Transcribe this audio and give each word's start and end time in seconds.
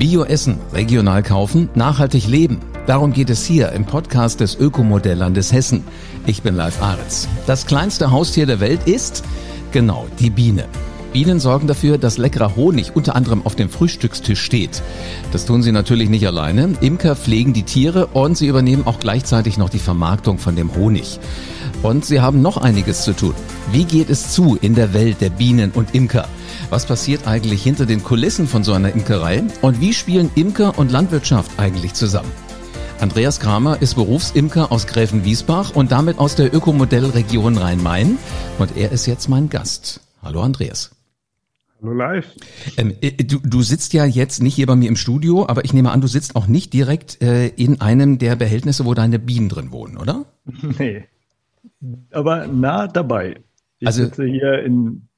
Bio-Essen, 0.00 0.56
regional 0.72 1.22
kaufen, 1.22 1.68
nachhaltig 1.74 2.26
leben. 2.26 2.60
Darum 2.86 3.12
geht 3.12 3.28
es 3.28 3.44
hier 3.44 3.72
im 3.72 3.84
Podcast 3.84 4.40
des 4.40 4.58
Ökomodelllandes 4.58 5.52
Hessen. 5.52 5.84
Ich 6.24 6.40
bin 6.40 6.56
Live 6.56 6.80
Aritz. 6.82 7.28
Das 7.46 7.66
kleinste 7.66 8.10
Haustier 8.10 8.46
der 8.46 8.60
Welt 8.60 8.80
ist, 8.86 9.22
genau, 9.72 10.06
die 10.18 10.30
Biene. 10.30 10.64
Bienen 11.12 11.38
sorgen 11.38 11.66
dafür, 11.66 11.98
dass 11.98 12.16
leckerer 12.16 12.56
Honig 12.56 12.96
unter 12.96 13.14
anderem 13.14 13.44
auf 13.44 13.56
dem 13.56 13.68
Frühstückstisch 13.68 14.40
steht. 14.40 14.82
Das 15.32 15.44
tun 15.44 15.62
sie 15.62 15.70
natürlich 15.70 16.08
nicht 16.08 16.26
alleine. 16.26 16.72
Imker 16.80 17.14
pflegen 17.14 17.52
die 17.52 17.64
Tiere 17.64 18.06
und 18.06 18.38
sie 18.38 18.46
übernehmen 18.46 18.86
auch 18.86 19.00
gleichzeitig 19.00 19.58
noch 19.58 19.68
die 19.68 19.78
Vermarktung 19.78 20.38
von 20.38 20.56
dem 20.56 20.74
Honig. 20.76 21.20
Und 21.82 22.06
sie 22.06 22.22
haben 22.22 22.40
noch 22.40 22.56
einiges 22.56 23.02
zu 23.02 23.12
tun. 23.12 23.34
Wie 23.70 23.84
geht 23.84 24.08
es 24.08 24.30
zu 24.30 24.56
in 24.62 24.74
der 24.74 24.94
Welt 24.94 25.20
der 25.20 25.28
Bienen 25.28 25.72
und 25.72 25.94
Imker? 25.94 26.26
Was 26.70 26.86
passiert 26.86 27.26
eigentlich 27.26 27.64
hinter 27.64 27.84
den 27.84 28.04
Kulissen 28.04 28.46
von 28.46 28.62
so 28.62 28.72
einer 28.72 28.92
Imkerei? 28.92 29.42
Und 29.60 29.80
wie 29.80 29.92
spielen 29.92 30.30
Imker 30.36 30.78
und 30.78 30.92
Landwirtschaft 30.92 31.58
eigentlich 31.58 31.94
zusammen? 31.94 32.30
Andreas 33.00 33.40
Kramer 33.40 33.82
ist 33.82 33.96
Berufsimker 33.96 34.70
aus 34.70 34.86
Gräfenwiesbach 34.86 35.74
und 35.74 35.90
damit 35.90 36.20
aus 36.20 36.36
der 36.36 36.54
Ökomodellregion 36.54 37.58
Rhein-Main. 37.58 38.18
Und 38.60 38.76
er 38.76 38.92
ist 38.92 39.06
jetzt 39.06 39.28
mein 39.28 39.48
Gast. 39.48 40.00
Hallo 40.22 40.42
Andreas. 40.42 40.94
Hallo 41.82 41.92
live. 41.92 42.36
Ähm, 42.76 42.94
äh, 43.00 43.10
du, 43.24 43.40
du 43.40 43.62
sitzt 43.62 43.92
ja 43.92 44.04
jetzt 44.04 44.40
nicht 44.40 44.54
hier 44.54 44.68
bei 44.68 44.76
mir 44.76 44.88
im 44.88 44.96
Studio, 44.96 45.48
aber 45.48 45.64
ich 45.64 45.72
nehme 45.72 45.90
an, 45.90 46.00
du 46.00 46.06
sitzt 46.06 46.36
auch 46.36 46.46
nicht 46.46 46.72
direkt 46.72 47.20
äh, 47.20 47.48
in 47.48 47.80
einem 47.80 48.18
der 48.18 48.36
Behältnisse, 48.36 48.84
wo 48.84 48.94
deine 48.94 49.18
Bienen 49.18 49.48
drin 49.48 49.72
wohnen, 49.72 49.96
oder? 49.96 50.26
Nee. 50.78 51.04
Aber 52.12 52.46
nah 52.46 52.86
dabei. 52.86 53.40
Ich 53.80 53.88
also, 53.88 54.04
sitze 54.04 54.24
hier 54.24 54.62
in 54.62 55.08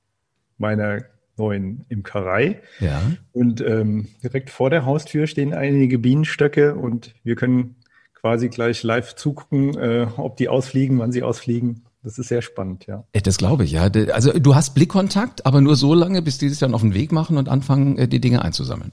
meiner 0.56 1.11
neuen 1.36 1.84
Imkerei. 1.88 2.60
Ja. 2.80 3.00
Und 3.32 3.60
ähm, 3.60 4.08
direkt 4.22 4.50
vor 4.50 4.70
der 4.70 4.84
Haustür 4.84 5.26
stehen 5.26 5.54
einige 5.54 5.98
Bienenstöcke 5.98 6.74
und 6.74 7.14
wir 7.24 7.36
können 7.36 7.76
quasi 8.14 8.48
gleich 8.48 8.82
live 8.82 9.14
zugucken, 9.14 9.76
äh, 9.76 10.06
ob 10.16 10.36
die 10.36 10.48
ausfliegen, 10.48 10.98
wann 10.98 11.12
sie 11.12 11.22
ausfliegen. 11.22 11.84
Das 12.04 12.18
ist 12.18 12.28
sehr 12.28 12.42
spannend, 12.42 12.86
ja. 12.86 13.04
Äh, 13.12 13.20
das 13.20 13.38
glaube 13.38 13.64
ich, 13.64 13.72
ja. 13.72 13.90
Also 14.12 14.32
du 14.32 14.54
hast 14.54 14.74
Blickkontakt, 14.74 15.46
aber 15.46 15.60
nur 15.60 15.76
so 15.76 15.94
lange, 15.94 16.22
bis 16.22 16.38
die 16.38 16.48
sich 16.48 16.58
dann 16.58 16.74
auf 16.74 16.82
den 16.82 16.94
Weg 16.94 17.12
machen 17.12 17.36
und 17.36 17.48
anfangen, 17.48 17.98
äh, 17.98 18.08
die 18.08 18.20
Dinge 18.20 18.42
einzusammeln. 18.42 18.92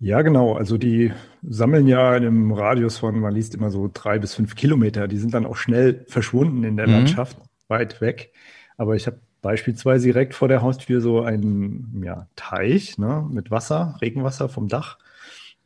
Ja, 0.00 0.22
genau. 0.22 0.54
Also 0.54 0.78
die 0.78 1.12
sammeln 1.42 1.88
ja 1.88 2.16
in 2.16 2.24
einem 2.24 2.52
Radius 2.52 2.98
von, 2.98 3.18
man 3.18 3.34
liest 3.34 3.54
immer 3.54 3.70
so 3.70 3.90
drei 3.92 4.18
bis 4.20 4.34
fünf 4.34 4.54
Kilometer. 4.54 5.08
Die 5.08 5.18
sind 5.18 5.34
dann 5.34 5.44
auch 5.44 5.56
schnell 5.56 6.04
verschwunden 6.08 6.62
in 6.62 6.76
der 6.76 6.86
mhm. 6.86 6.94
Landschaft, 6.94 7.36
weit 7.66 8.00
weg. 8.00 8.32
Aber 8.76 8.94
ich 8.94 9.08
habe 9.08 9.20
beispielsweise 9.42 10.06
direkt 10.06 10.34
vor 10.34 10.48
der 10.48 10.62
Haustür 10.62 11.00
so 11.00 11.22
einen 11.22 12.02
ja, 12.04 12.26
Teich 12.36 12.98
ne, 12.98 13.26
mit 13.30 13.50
Wasser, 13.50 13.96
Regenwasser 14.00 14.48
vom 14.48 14.68
Dach. 14.68 14.98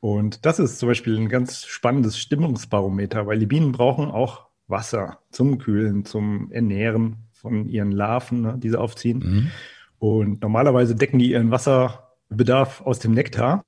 Und 0.00 0.44
das 0.44 0.58
ist 0.58 0.78
zum 0.78 0.88
Beispiel 0.88 1.16
ein 1.16 1.28
ganz 1.28 1.64
spannendes 1.64 2.18
Stimmungsbarometer, 2.18 3.26
weil 3.26 3.38
die 3.38 3.46
Bienen 3.46 3.72
brauchen 3.72 4.10
auch 4.10 4.46
Wasser 4.66 5.18
zum 5.30 5.58
Kühlen, 5.58 6.04
zum 6.04 6.50
Ernähren 6.50 7.16
von 7.32 7.68
ihren 7.68 7.92
Larven, 7.92 8.40
ne, 8.42 8.58
die 8.58 8.70
sie 8.70 8.78
aufziehen. 8.78 9.18
Mhm. 9.18 9.50
Und 9.98 10.42
normalerweise 10.42 10.96
decken 10.96 11.18
die 11.18 11.30
ihren 11.30 11.50
Wasserbedarf 11.50 12.80
aus 12.80 12.98
dem 12.98 13.12
Nektar 13.12 13.64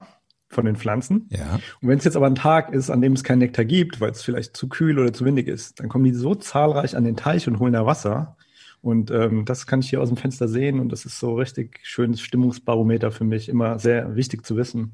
von 0.49 0.65
den 0.65 0.77
Pflanzen. 0.77 1.29
Ja. 1.31 1.61
Und 1.81 1.89
wenn 1.89 1.99
es 1.99 2.05
jetzt 2.05 2.17
aber 2.17 2.27
ein 2.27 2.35
Tag 2.35 2.73
ist, 2.73 2.91
an 2.91 3.01
dem 3.01 3.13
es 3.13 3.25
kein 3.25 3.39
Nektar 3.39 3.65
gibt, 3.65 4.01
weil 4.01 4.11
es 4.11 4.23
vielleicht 4.23 4.57
zu 4.57 4.69
kühl 4.69 4.99
oder 4.99 5.13
zu 5.13 5.25
windig 5.25 5.49
ist, 5.49 5.81
dann 5.81 5.89
kommen 5.89 6.05
die 6.05 6.13
so 6.13 6.35
zahlreich 6.35 6.97
an 6.97 7.05
den 7.05 7.17
Teich 7.17 7.47
und 7.47 7.59
holen 7.59 7.73
da 7.73 7.87
Wasser. 7.87 8.37
Und 8.85 9.11
ähm, 9.11 9.47
das 9.47 9.67
kann 9.67 9.81
ich 9.81 9.89
hier 9.89 10.03
aus 10.03 10.11
dem 10.11 10.19
Fenster 10.19 10.47
sehen 10.47 10.79
und 10.79 10.91
das 10.91 11.07
ist 11.07 11.19
so 11.19 11.37
richtig 11.37 11.81
schönes 11.85 12.21
Stimmungsbarometer 12.21 13.11
für 13.13 13.25
mich, 13.25 13.49
immer 13.49 13.79
sehr 13.79 14.15
wichtig 14.15 14.45
zu 14.45 14.59
wissen. 14.59 14.93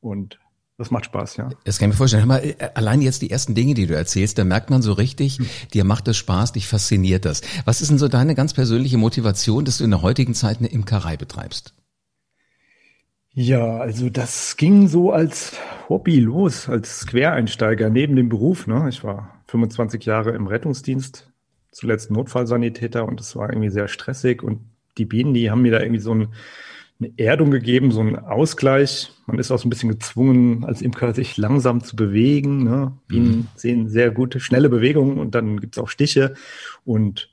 Und 0.00 0.38
das 0.78 0.90
macht 0.90 1.04
Spaß, 1.04 1.36
ja. 1.36 1.50
Das 1.64 1.78
kann 1.78 1.90
ich 1.90 1.94
mir 1.94 1.98
vorstellen. 1.98 2.22
Hör 2.22 2.26
mal, 2.28 2.42
äh, 2.42 2.70
allein 2.72 3.02
jetzt 3.02 3.20
die 3.20 3.30
ersten 3.30 3.54
Dinge, 3.54 3.74
die 3.74 3.86
du 3.86 3.94
erzählst, 3.94 4.38
da 4.38 4.44
merkt 4.44 4.70
man 4.70 4.80
so 4.80 4.94
richtig, 4.94 5.40
hm. 5.40 5.46
dir 5.74 5.84
macht 5.84 6.08
das 6.08 6.16
Spaß, 6.16 6.52
dich 6.52 6.66
fasziniert 6.68 7.26
das. 7.26 7.42
Was 7.66 7.82
ist 7.82 7.90
denn 7.90 7.98
so 7.98 8.08
deine 8.08 8.34
ganz 8.34 8.54
persönliche 8.54 8.96
Motivation, 8.96 9.66
dass 9.66 9.76
du 9.76 9.84
in 9.84 9.90
der 9.90 10.00
heutigen 10.00 10.32
Zeit 10.32 10.60
eine 10.60 10.68
Imkerei 10.68 11.18
betreibst? 11.18 11.74
Ja, 13.34 13.76
also 13.76 14.08
das 14.08 14.56
ging 14.56 14.88
so 14.88 15.12
als 15.12 15.52
Hobby 15.90 16.18
los, 16.18 16.66
als 16.66 17.06
Quereinsteiger 17.06 17.90
neben 17.90 18.16
dem 18.16 18.30
Beruf. 18.30 18.66
Ne? 18.66 18.86
Ich 18.88 19.04
war 19.04 19.42
25 19.48 20.06
Jahre 20.06 20.30
im 20.30 20.46
Rettungsdienst, 20.46 21.27
zuletzt 21.78 22.10
Notfallsanitäter 22.10 23.04
und 23.04 23.20
das 23.20 23.36
war 23.36 23.50
irgendwie 23.50 23.70
sehr 23.70 23.88
stressig 23.88 24.42
und 24.42 24.60
die 24.98 25.04
Bienen, 25.04 25.32
die 25.32 25.50
haben 25.50 25.62
mir 25.62 25.72
da 25.72 25.80
irgendwie 25.80 26.00
so 26.00 26.12
ein, 26.12 26.28
eine 27.00 27.12
Erdung 27.16 27.52
gegeben, 27.52 27.92
so 27.92 28.00
einen 28.00 28.16
Ausgleich. 28.16 29.12
Man 29.26 29.38
ist 29.38 29.52
auch 29.52 29.58
so 29.58 29.68
ein 29.68 29.70
bisschen 29.70 29.90
gezwungen, 29.90 30.64
als 30.64 30.82
Imker 30.82 31.14
sich 31.14 31.36
langsam 31.36 31.84
zu 31.84 31.94
bewegen. 31.94 32.64
Ne? 32.64 32.92
Bienen 33.06 33.28
mhm. 33.28 33.46
sehen 33.54 33.88
sehr 33.88 34.10
gute, 34.10 34.40
schnelle 34.40 34.68
Bewegungen 34.68 35.18
und 35.18 35.34
dann 35.34 35.60
gibt's 35.60 35.78
auch 35.78 35.88
Stiche 35.88 36.34
und 36.84 37.30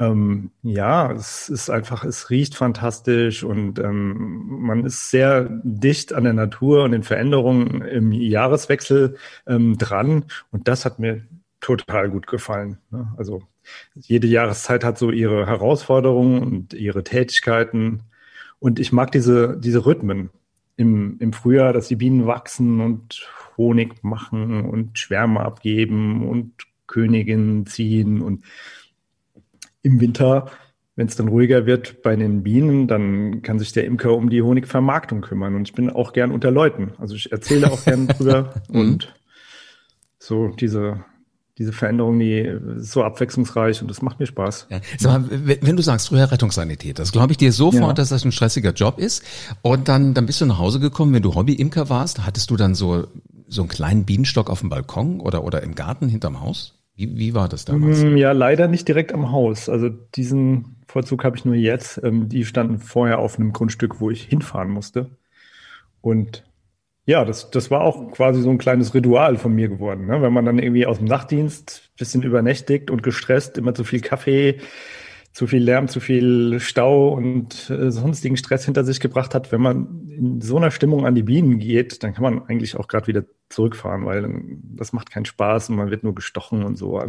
ähm, 0.00 0.52
ja, 0.62 1.10
es 1.12 1.48
ist 1.48 1.70
einfach, 1.70 2.04
es 2.04 2.30
riecht 2.30 2.54
fantastisch 2.54 3.42
und 3.42 3.80
ähm, 3.80 4.46
man 4.60 4.84
ist 4.84 5.10
sehr 5.10 5.48
dicht 5.64 6.12
an 6.12 6.22
der 6.24 6.34
Natur 6.34 6.84
und 6.84 6.92
den 6.92 7.02
Veränderungen 7.02 7.82
im 7.82 8.12
Jahreswechsel 8.12 9.16
ähm, 9.46 9.76
dran 9.76 10.26
und 10.52 10.68
das 10.68 10.84
hat 10.84 11.00
mir 11.00 11.22
total 11.60 12.10
gut 12.10 12.26
gefallen. 12.26 12.78
Ne? 12.90 13.12
Also 13.16 13.42
jede 13.94 14.26
Jahreszeit 14.26 14.84
hat 14.84 14.98
so 14.98 15.10
ihre 15.10 15.46
Herausforderungen 15.46 16.42
und 16.42 16.74
ihre 16.74 17.04
Tätigkeiten 17.04 18.02
und 18.58 18.78
ich 18.78 18.92
mag 18.92 19.12
diese, 19.12 19.58
diese 19.58 19.86
Rhythmen 19.86 20.30
im, 20.76 21.16
im 21.20 21.32
Frühjahr, 21.32 21.72
dass 21.72 21.88
die 21.88 21.96
Bienen 21.96 22.26
wachsen 22.26 22.80
und 22.80 23.28
Honig 23.56 24.02
machen 24.02 24.64
und 24.64 24.98
Schwärme 24.98 25.40
abgeben 25.40 26.28
und 26.28 26.52
Königinnen 26.86 27.66
ziehen 27.66 28.22
und 28.22 28.44
im 29.82 30.00
Winter, 30.00 30.50
wenn 30.96 31.06
es 31.06 31.16
dann 31.16 31.28
ruhiger 31.28 31.66
wird 31.66 32.02
bei 32.02 32.16
den 32.16 32.42
Bienen, 32.42 32.88
dann 32.88 33.42
kann 33.42 33.58
sich 33.58 33.72
der 33.72 33.84
Imker 33.84 34.14
um 34.14 34.30
die 34.30 34.42
Honigvermarktung 34.42 35.20
kümmern. 35.20 35.54
Und 35.54 35.68
ich 35.68 35.74
bin 35.74 35.90
auch 35.90 36.12
gern 36.12 36.32
unter 36.32 36.50
Leuten. 36.50 36.92
Also 36.98 37.14
ich 37.14 37.30
erzähle 37.30 37.70
auch 37.70 37.84
gern 37.84 38.08
drüber 38.08 38.54
mhm. 38.68 38.80
und 38.80 39.14
so 40.18 40.48
diese 40.48 41.04
diese 41.58 41.72
Veränderung, 41.72 42.18
die 42.18 42.38
ist 42.76 42.92
so 42.92 43.02
abwechslungsreich 43.02 43.82
und 43.82 43.88
das 43.88 44.00
macht 44.00 44.20
mir 44.20 44.26
Spaß. 44.26 44.68
Ja. 44.70 44.80
Sag 44.96 45.28
mal, 45.28 45.58
wenn 45.60 45.76
du 45.76 45.82
sagst, 45.82 46.08
früher 46.08 46.30
Rettungssanitäter, 46.30 47.02
das 47.02 47.12
glaube 47.12 47.32
ich 47.32 47.38
dir 47.38 47.52
sofort, 47.52 47.82
ja. 47.82 47.92
dass 47.92 48.10
das 48.10 48.24
ein 48.24 48.32
stressiger 48.32 48.72
Job 48.72 48.98
ist. 48.98 49.24
Und 49.62 49.88
dann, 49.88 50.14
dann 50.14 50.26
bist 50.26 50.40
du 50.40 50.46
nach 50.46 50.58
Hause 50.58 50.78
gekommen, 50.78 51.12
wenn 51.12 51.22
du 51.22 51.34
Hobby-Imker 51.34 51.88
warst, 51.88 52.24
hattest 52.24 52.50
du 52.50 52.56
dann 52.56 52.74
so, 52.74 53.08
so 53.48 53.62
einen 53.62 53.68
kleinen 53.68 54.04
Bienenstock 54.04 54.50
auf 54.50 54.60
dem 54.60 54.68
Balkon 54.68 55.20
oder, 55.20 55.42
oder 55.42 55.62
im 55.62 55.74
Garten 55.74 56.08
hinterm 56.08 56.40
Haus? 56.40 56.78
Wie, 56.94 57.16
wie 57.16 57.34
war 57.34 57.48
das 57.48 57.64
damals? 57.64 58.02
Mm, 58.02 58.16
ja, 58.16 58.32
leider 58.32 58.68
nicht 58.68 58.86
direkt 58.86 59.12
am 59.12 59.32
Haus. 59.32 59.68
Also 59.68 59.88
diesen 59.88 60.76
Vorzug 60.86 61.24
habe 61.24 61.36
ich 61.36 61.44
nur 61.44 61.54
jetzt. 61.54 62.00
Ähm, 62.02 62.28
die 62.28 62.44
standen 62.44 62.78
vorher 62.78 63.18
auf 63.18 63.38
einem 63.38 63.52
Grundstück, 63.52 64.00
wo 64.00 64.10
ich 64.10 64.22
hinfahren 64.22 64.70
musste. 64.70 65.10
Und 66.00 66.44
ja, 67.08 67.24
das, 67.24 67.50
das 67.50 67.70
war 67.70 67.80
auch 67.80 68.10
quasi 68.10 68.42
so 68.42 68.50
ein 68.50 68.58
kleines 68.58 68.92
Ritual 68.92 69.38
von 69.38 69.54
mir 69.54 69.68
geworden. 69.68 70.04
Ne? 70.04 70.20
Wenn 70.20 70.32
man 70.34 70.44
dann 70.44 70.58
irgendwie 70.58 70.84
aus 70.84 70.98
dem 70.98 71.06
Nachtdienst 71.06 71.90
bisschen 71.96 72.22
übernächtigt 72.22 72.90
und 72.90 73.02
gestresst, 73.02 73.56
immer 73.56 73.72
zu 73.72 73.82
viel 73.82 74.02
Kaffee, 74.02 74.58
zu 75.32 75.46
viel 75.46 75.62
Lärm, 75.62 75.88
zu 75.88 76.00
viel 76.00 76.60
Stau 76.60 77.08
und 77.08 77.70
äh, 77.70 77.90
sonstigen 77.90 78.36
Stress 78.36 78.66
hinter 78.66 78.84
sich 78.84 79.00
gebracht 79.00 79.34
hat, 79.34 79.52
wenn 79.52 79.62
man 79.62 80.10
in 80.10 80.40
so 80.42 80.58
einer 80.58 80.70
Stimmung 80.70 81.06
an 81.06 81.14
die 81.14 81.22
Bienen 81.22 81.58
geht, 81.58 82.02
dann 82.02 82.12
kann 82.12 82.24
man 82.24 82.46
eigentlich 82.46 82.76
auch 82.76 82.88
gerade 82.88 83.06
wieder 83.06 83.24
zurückfahren, 83.48 84.04
weil 84.04 84.28
das 84.76 84.92
macht 84.92 85.10
keinen 85.10 85.24
Spaß 85.24 85.70
und 85.70 85.76
man 85.76 85.90
wird 85.90 86.04
nur 86.04 86.14
gestochen 86.14 86.62
und 86.62 86.76
so. 86.76 87.02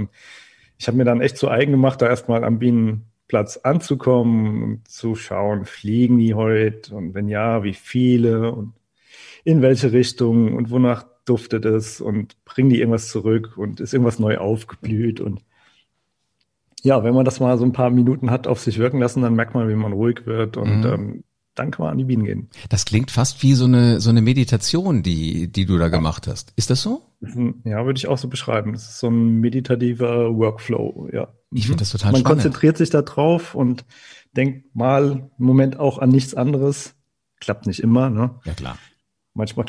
Ich 0.77 0.87
habe 0.87 0.95
mir 0.95 1.03
dann 1.03 1.19
echt 1.19 1.35
zu 1.35 1.49
eigen 1.49 1.73
gemacht, 1.73 2.01
da 2.01 2.07
erstmal 2.07 2.45
am 2.45 2.59
Bienenplatz 2.59 3.57
anzukommen 3.57 4.63
und 4.63 4.87
zu 4.87 5.15
schauen, 5.15 5.65
fliegen 5.65 6.19
die 6.19 6.35
heute 6.35 6.95
und 6.95 7.15
wenn 7.15 7.27
ja, 7.27 7.63
wie 7.63 7.73
viele 7.73 8.53
und 8.53 8.78
in 9.43 9.61
welche 9.61 9.91
Richtung 9.91 10.55
und 10.55 10.69
wonach 10.69 11.05
duftet 11.25 11.65
es 11.65 12.01
und 12.01 12.43
bringen 12.45 12.69
die 12.69 12.79
irgendwas 12.79 13.09
zurück 13.09 13.57
und 13.57 13.79
ist 13.79 13.93
irgendwas 13.93 14.19
neu 14.19 14.37
aufgeblüht 14.37 15.21
und 15.21 15.41
ja, 16.81 17.03
wenn 17.03 17.13
man 17.13 17.25
das 17.25 17.39
mal 17.39 17.57
so 17.57 17.65
ein 17.65 17.73
paar 17.73 17.89
Minuten 17.89 18.31
hat 18.31 18.47
auf 18.47 18.59
sich 18.61 18.77
wirken 18.77 18.99
lassen, 18.99 19.21
dann 19.21 19.33
merkt 19.33 19.53
man, 19.53 19.67
wie 19.67 19.75
man 19.75 19.91
ruhig 19.91 20.25
wird 20.25 20.55
und 20.55 20.79
mhm. 20.79 20.85
ähm, 20.85 21.23
dann 21.55 21.71
kann 21.71 21.83
man 21.83 21.91
an 21.91 21.97
die 21.97 22.05
Bienen 22.05 22.23
gehen. 22.23 22.49
Das 22.69 22.85
klingt 22.85 23.11
fast 23.11 23.43
wie 23.43 23.53
so 23.53 23.65
eine 23.65 23.99
so 23.99 24.09
eine 24.09 24.21
Meditation, 24.21 25.03
die 25.03 25.51
die 25.51 25.65
du 25.65 25.77
da 25.77 25.85
ja. 25.85 25.89
gemacht 25.89 26.27
hast. 26.27 26.53
Ist 26.55 26.69
das 26.69 26.81
so? 26.81 27.01
Ja, 27.65 27.85
würde 27.85 27.97
ich 27.97 28.07
auch 28.07 28.17
so 28.17 28.29
beschreiben. 28.29 28.71
Das 28.71 28.83
ist 28.83 28.99
so 28.99 29.09
ein 29.09 29.39
meditativer 29.41 30.33
Workflow. 30.37 31.09
Ja. 31.11 31.33
Ich 31.51 31.65
finde 31.65 31.79
das 31.79 31.91
total 31.91 32.13
man 32.13 32.21
spannend. 32.21 32.37
Man 32.37 32.43
konzentriert 32.43 32.77
sich 32.77 32.89
da 32.91 33.01
drauf 33.01 33.55
und 33.55 33.83
denkt 34.37 34.73
mal 34.73 35.29
im 35.37 35.45
Moment 35.45 35.77
auch 35.77 35.97
an 35.97 36.09
nichts 36.09 36.33
anderes. 36.33 36.95
Klappt 37.41 37.67
nicht 37.67 37.81
immer, 37.81 38.09
ne? 38.09 38.35
Ja 38.45 38.53
klar. 38.53 38.77
Manchmal 39.39 39.65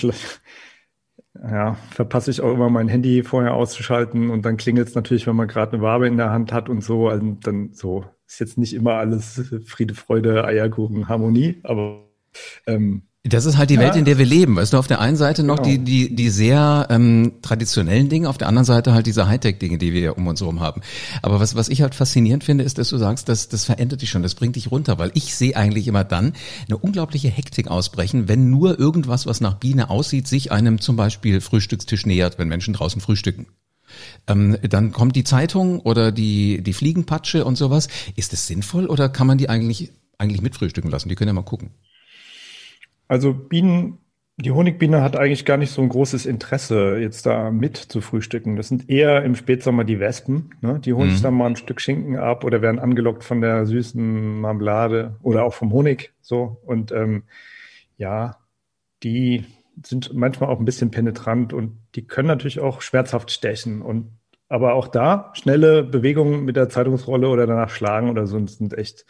ja, 1.34 1.74
verpasse 1.90 2.30
ich 2.30 2.40
auch 2.40 2.52
immer 2.52 2.70
mein 2.70 2.88
Handy 2.88 3.22
vorher 3.22 3.54
auszuschalten 3.54 4.30
und 4.30 4.44
dann 4.44 4.56
klingelt 4.56 4.88
es 4.88 4.94
natürlich, 4.94 5.26
wenn 5.26 5.36
man 5.36 5.48
gerade 5.48 5.72
eine 5.74 5.82
Wabe 5.82 6.06
in 6.06 6.16
der 6.16 6.30
Hand 6.30 6.52
hat 6.52 6.68
und 6.68 6.82
so. 6.82 7.08
Also 7.08 7.36
dann 7.40 7.72
so 7.72 8.04
ist 8.26 8.40
jetzt 8.40 8.58
nicht 8.58 8.74
immer 8.74 8.94
alles 8.94 9.40
Friede, 9.66 9.94
Freude, 9.94 10.44
Eierkuchen, 10.44 11.08
Harmonie, 11.08 11.60
aber 11.62 12.08
ähm, 12.66 13.02
Das 13.22 13.44
ist 13.44 13.58
halt 13.58 13.68
die 13.68 13.74
ja. 13.74 13.80
Welt, 13.80 13.96
in 13.96 14.06
der 14.06 14.16
wir 14.16 14.24
leben. 14.24 14.56
Weißt 14.56 14.72
du, 14.72 14.78
auf 14.78 14.86
der 14.86 14.98
einen 14.98 15.16
Seite 15.16 15.42
noch 15.42 15.56
genau. 15.56 15.68
die, 15.68 15.78
die, 15.78 16.16
die 16.16 16.30
sehr 16.30 16.86
ähm, 16.88 17.32
traditionellen 17.42 18.08
Dinge, 18.08 18.30
auf 18.30 18.38
der 18.38 18.48
anderen 18.48 18.64
Seite 18.64 18.94
halt 18.94 19.04
diese 19.06 19.28
Hightech-Dinge, 19.28 19.76
die 19.76 19.92
wir 19.92 20.16
um 20.16 20.26
uns 20.26 20.40
herum 20.40 20.60
haben. 20.60 20.80
Aber 21.20 21.38
was, 21.38 21.54
was 21.54 21.68
ich 21.68 21.82
halt 21.82 21.94
faszinierend 21.94 22.44
finde, 22.44 22.64
ist, 22.64 22.78
dass 22.78 22.88
du 22.88 22.96
sagst, 22.96 23.28
das, 23.28 23.50
das 23.50 23.66
verändert 23.66 24.00
dich 24.00 24.08
schon, 24.08 24.22
das 24.22 24.34
bringt 24.34 24.56
dich 24.56 24.70
runter, 24.70 24.98
weil 24.98 25.10
ich 25.12 25.34
sehe 25.34 25.54
eigentlich 25.54 25.86
immer 25.86 26.02
dann 26.02 26.32
eine 26.66 26.78
unglaubliche 26.78 27.28
Hektik 27.28 27.68
ausbrechen, 27.68 28.26
wenn 28.26 28.48
nur 28.48 28.78
irgendwas, 28.78 29.26
was 29.26 29.42
nach 29.42 29.54
Biene 29.54 29.90
aussieht, 29.90 30.26
sich 30.26 30.50
einem 30.50 30.80
zum 30.80 30.96
Beispiel 30.96 31.42
Frühstückstisch 31.42 32.06
nähert, 32.06 32.38
wenn 32.38 32.48
Menschen 32.48 32.72
draußen 32.72 33.02
frühstücken. 33.02 33.48
Ähm, 34.28 34.56
dann 34.62 34.92
kommt 34.92 35.14
die 35.14 35.24
Zeitung 35.24 35.80
oder 35.80 36.10
die, 36.10 36.62
die 36.62 36.72
Fliegenpatsche 36.72 37.44
und 37.44 37.56
sowas. 37.56 37.88
Ist 38.16 38.32
es 38.32 38.46
sinnvoll 38.46 38.86
oder 38.86 39.10
kann 39.10 39.26
man 39.26 39.36
die 39.36 39.50
eigentlich, 39.50 39.92
eigentlich 40.16 40.40
mitfrühstücken 40.40 40.90
lassen? 40.90 41.10
Die 41.10 41.16
können 41.16 41.28
ja 41.28 41.34
mal 41.34 41.42
gucken. 41.42 41.70
Also 43.10 43.34
Bienen, 43.34 43.98
die 44.36 44.52
Honigbiene 44.52 45.02
hat 45.02 45.16
eigentlich 45.16 45.44
gar 45.44 45.56
nicht 45.56 45.72
so 45.72 45.82
ein 45.82 45.88
großes 45.88 46.26
Interesse, 46.26 46.96
jetzt 47.00 47.26
da 47.26 47.50
mit 47.50 47.76
zu 47.76 48.00
frühstücken. 48.00 48.54
Das 48.54 48.68
sind 48.68 48.88
eher 48.88 49.24
im 49.24 49.34
Spätsommer 49.34 49.82
die 49.82 49.98
Wespen. 49.98 50.54
Ne? 50.60 50.78
Die 50.78 50.92
holen 50.92 51.08
mhm. 51.08 51.12
sich 51.14 51.22
dann 51.22 51.34
mal 51.34 51.48
ein 51.48 51.56
Stück 51.56 51.80
Schinken 51.80 52.16
ab 52.16 52.44
oder 52.44 52.62
werden 52.62 52.78
angelockt 52.78 53.24
von 53.24 53.40
der 53.40 53.66
süßen 53.66 54.40
Marmelade 54.40 55.16
oder 55.22 55.42
auch 55.42 55.54
vom 55.54 55.72
Honig. 55.72 56.12
So 56.20 56.60
und 56.64 56.92
ähm, 56.92 57.24
ja, 57.96 58.36
die 59.02 59.44
sind 59.84 60.14
manchmal 60.14 60.48
auch 60.48 60.60
ein 60.60 60.64
bisschen 60.64 60.92
penetrant 60.92 61.52
und 61.52 61.78
die 61.96 62.06
können 62.06 62.28
natürlich 62.28 62.60
auch 62.60 62.80
schmerzhaft 62.80 63.32
stechen. 63.32 63.82
Und 63.82 64.12
aber 64.48 64.74
auch 64.74 64.86
da 64.86 65.32
schnelle 65.34 65.82
Bewegungen 65.82 66.44
mit 66.44 66.54
der 66.54 66.68
Zeitungsrolle 66.68 67.28
oder 67.28 67.48
danach 67.48 67.70
schlagen 67.70 68.08
oder 68.08 68.28
so 68.28 68.46
sind 68.46 68.72
echt 68.72 69.04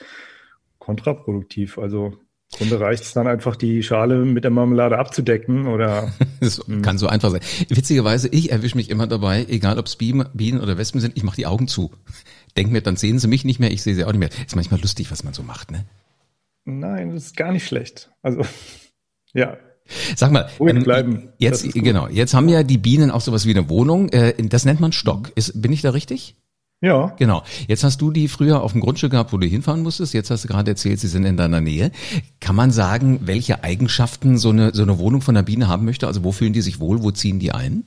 kontraproduktiv. 0.79 1.76
Also 1.76 2.17
Grunde 2.52 2.81
reicht 2.81 3.05
es 3.05 3.12
dann 3.12 3.26
einfach, 3.26 3.55
die 3.55 3.82
Schale 3.82 4.25
mit 4.25 4.43
der 4.43 4.50
Marmelade 4.50 4.99
abzudecken 4.99 5.67
oder. 5.67 6.12
das 6.41 6.61
kann 6.82 6.99
so 6.99 7.06
einfach 7.06 7.31
sein. 7.31 7.41
Witzigerweise, 7.69 8.29
ich 8.29 8.50
erwische 8.50 8.76
mich 8.76 8.91
immer 8.91 9.06
dabei, 9.06 9.47
egal 9.49 9.79
ob 9.79 9.87
es 9.87 9.97
Bienen 9.97 10.61
oder 10.61 10.76
Wespen 10.76 11.00
sind, 11.00 11.17
ich 11.17 11.23
mache 11.23 11.37
die 11.37 11.47
Augen 11.47 11.69
zu. 11.69 11.93
Denk 12.56 12.73
mir, 12.73 12.81
dann 12.81 12.97
sehen 12.97 13.19
sie 13.19 13.29
mich 13.29 13.44
nicht 13.44 13.61
mehr, 13.61 13.70
ich 13.70 13.82
sehe 13.82 13.94
sie 13.94 14.05
auch 14.05 14.12
nicht 14.12 14.19
mehr. 14.19 14.31
Ist 14.47 14.56
manchmal 14.56 14.81
lustig, 14.81 15.11
was 15.12 15.23
man 15.23 15.32
so 15.32 15.43
macht, 15.43 15.70
ne? 15.70 15.85
Nein, 16.64 17.14
das 17.14 17.26
ist 17.26 17.37
gar 17.37 17.52
nicht 17.52 17.67
schlecht. 17.67 18.11
Also, 18.23 18.43
ja. 19.32 19.56
Sag 20.14 20.31
mal, 20.31 20.49
ähm, 20.61 21.31
jetzt, 21.38 21.73
genau, 21.73 22.06
jetzt 22.08 22.35
haben 22.35 22.49
ja 22.49 22.62
die 22.62 22.79
Bienen 22.79 23.11
auch 23.11 23.20
sowas 23.20 23.47
wie 23.47 23.50
eine 23.50 23.69
Wohnung. 23.69 24.08
Äh, 24.11 24.35
das 24.49 24.64
nennt 24.64 24.81
man 24.81 24.93
Stock. 24.93 25.32
Ist, 25.35 25.61
bin 25.61 25.73
ich 25.73 25.82
da 25.82 25.91
richtig? 25.91 26.37
Ja. 26.82 27.15
Genau. 27.19 27.43
Jetzt 27.69 27.85
hast 27.85 28.00
du 28.00 28.11
die 28.11 28.29
früher 28.29 28.62
auf 28.62 28.73
dem 28.73 28.81
Grundstück 28.81 29.11
gehabt, 29.11 29.32
wo 29.32 29.38
du 29.38 29.47
hinfahren 29.47 29.82
musstest. 29.82 30.15
Jetzt 30.15 30.31
hast 30.31 30.44
du 30.44 30.49
gerade 30.49 30.71
erzählt, 30.71 30.99
sie 30.99 31.09
sind 31.09 31.27
in 31.27 31.37
deiner 31.37 31.61
Nähe. 31.61 31.93
Kann 32.41 32.56
man 32.56 32.71
sagen, 32.71 33.21
welche 33.25 33.62
Eigenschaften 33.62 34.38
so 34.38 34.50
eine, 34.50 34.73
so 34.75 34.82
eine 34.82 34.99
Wohnung 34.99 35.21
von 35.21 35.35
der 35.35 35.43
Biene 35.43 35.69
haben 35.69 35.85
möchte? 35.85 36.06
Also 36.06 36.25
wo 36.25 36.32
fühlen 36.32 36.55
die 36.55 36.62
sich 36.62 36.81
wohl? 36.81 37.03
Wo 37.03 37.11
ziehen 37.11 37.38
die 37.38 37.53
ein? 37.53 37.85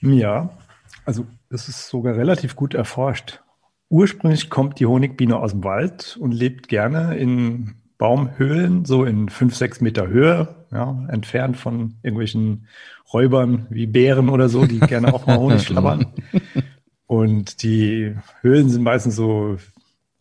Ja, 0.00 0.50
also 1.04 1.26
es 1.50 1.68
ist 1.68 1.88
sogar 1.88 2.16
relativ 2.16 2.54
gut 2.54 2.74
erforscht. 2.74 3.40
Ursprünglich 3.88 4.48
kommt 4.50 4.78
die 4.78 4.86
Honigbiene 4.86 5.36
aus 5.36 5.52
dem 5.52 5.64
Wald 5.64 6.16
und 6.20 6.32
lebt 6.32 6.68
gerne 6.68 7.16
in 7.16 7.76
Baumhöhlen, 7.98 8.84
so 8.84 9.04
in 9.04 9.28
fünf, 9.28 9.56
sechs 9.56 9.80
Meter 9.80 10.06
Höhe, 10.08 10.66
ja, 10.70 11.06
entfernt 11.08 11.56
von 11.56 11.94
irgendwelchen 12.02 12.66
Räubern 13.12 13.66
wie 13.70 13.86
Bären 13.86 14.28
oder 14.28 14.48
so, 14.48 14.66
die 14.66 14.80
gerne 14.80 15.14
auch 15.14 15.26
mal 15.26 15.38
Honig 15.38 15.62
schlabbern. 15.62 16.06
Und 17.06 17.62
die 17.62 18.14
Höhlen 18.40 18.68
sind 18.68 18.82
meistens 18.82 19.16
so, 19.16 19.58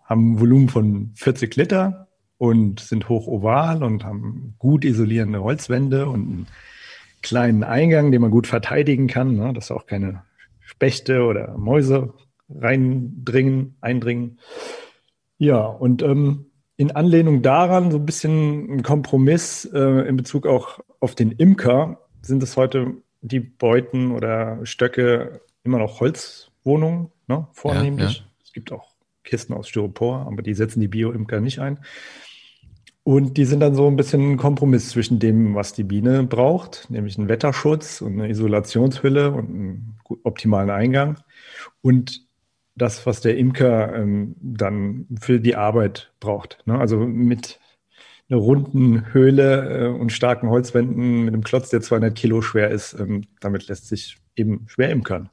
haben 0.03 0.33
ein 0.33 0.39
Volumen 0.39 0.69
von 0.69 1.11
40 1.15 1.55
Liter 1.55 2.07
und 2.37 2.79
sind 2.79 3.09
hoch 3.09 3.27
oval 3.27 3.83
und 3.83 4.03
haben 4.03 4.55
gut 4.59 4.85
isolierende 4.85 5.41
Holzwände 5.41 6.07
und 6.07 6.21
einen 6.21 6.47
kleinen 7.21 7.63
Eingang, 7.63 8.11
den 8.11 8.21
man 8.21 8.31
gut 8.31 8.45
verteidigen 8.45 9.07
kann, 9.07 9.35
ne, 9.35 9.53
dass 9.53 9.71
auch 9.71 9.87
keine 9.87 10.23
Spechte 10.59 11.23
oder 11.23 11.57
Mäuse 11.57 12.13
reindringen, 12.49 13.77
eindringen. 13.81 14.39
Ja, 15.38 15.65
und 15.65 16.03
ähm, 16.03 16.47
in 16.77 16.91
Anlehnung 16.91 17.41
daran 17.41 17.91
so 17.91 17.97
ein 17.97 18.05
bisschen 18.05 18.69
ein 18.69 18.83
Kompromiss 18.83 19.65
äh, 19.65 20.07
in 20.07 20.17
Bezug 20.17 20.45
auch 20.45 20.79
auf 20.99 21.15
den 21.15 21.31
Imker 21.31 21.99
sind 22.21 22.43
es 22.43 22.57
heute 22.57 22.95
die 23.21 23.39
Beuten 23.39 24.11
oder 24.11 24.65
Stöcke 24.65 25.41
immer 25.63 25.79
noch 25.79 25.99
Holz 25.99 26.44
Wohnungen, 26.65 27.12
ne, 27.27 27.47
vornehmlich. 27.53 28.17
Ja, 28.17 28.23
ja. 28.23 28.31
Es 28.44 28.51
gibt 28.51 28.71
auch 28.71 28.95
Kisten 29.23 29.53
aus 29.53 29.67
Styropor, 29.67 30.27
aber 30.27 30.41
die 30.41 30.53
setzen 30.53 30.79
die 30.79 30.88
Bio-Imker 30.88 31.41
nicht 31.41 31.59
ein. 31.59 31.79
Und 33.03 33.38
die 33.38 33.45
sind 33.45 33.59
dann 33.59 33.75
so 33.75 33.88
ein 33.88 33.97
bisschen 33.97 34.31
ein 34.31 34.38
Kompromiss 34.38 34.89
zwischen 34.89 35.19
dem, 35.19 35.53
was 35.53 35.73
die 35.73 35.83
Biene 35.83 36.23
braucht, 36.23 36.89
nämlich 36.89 37.19
einen 37.19 37.29
Wetterschutz 37.29 38.01
und 38.01 38.13
eine 38.13 38.29
Isolationshülle 38.29 39.31
und 39.31 39.50
einen 39.50 40.00
optimalen 40.23 40.71
Eingang. 40.71 41.19
Und 41.81 42.25
das, 42.75 43.06
was 43.06 43.21
der 43.21 43.38
Imker 43.38 43.95
ähm, 43.95 44.35
dann 44.41 45.06
für 45.21 45.39
die 45.39 45.56
Arbeit 45.56 46.13
braucht. 46.19 46.63
Ne? 46.65 46.79
Also 46.79 46.97
mit 46.97 47.59
einer 48.27 48.39
runden 48.39 49.13
Höhle 49.13 49.85
äh, 49.85 49.88
und 49.88 50.12
starken 50.12 50.50
Holzwänden 50.50 51.25
mit 51.25 51.33
einem 51.33 51.44
Klotz, 51.44 51.69
der 51.69 51.81
200 51.81 52.15
Kilo 52.15 52.41
schwer 52.41 52.71
ist, 52.71 52.94
ähm, 53.00 53.25
damit 53.39 53.67
lässt 53.67 53.88
sich 53.88 54.17
eben 54.35 54.65
schwer 54.67 54.89
imkern. 54.89 55.29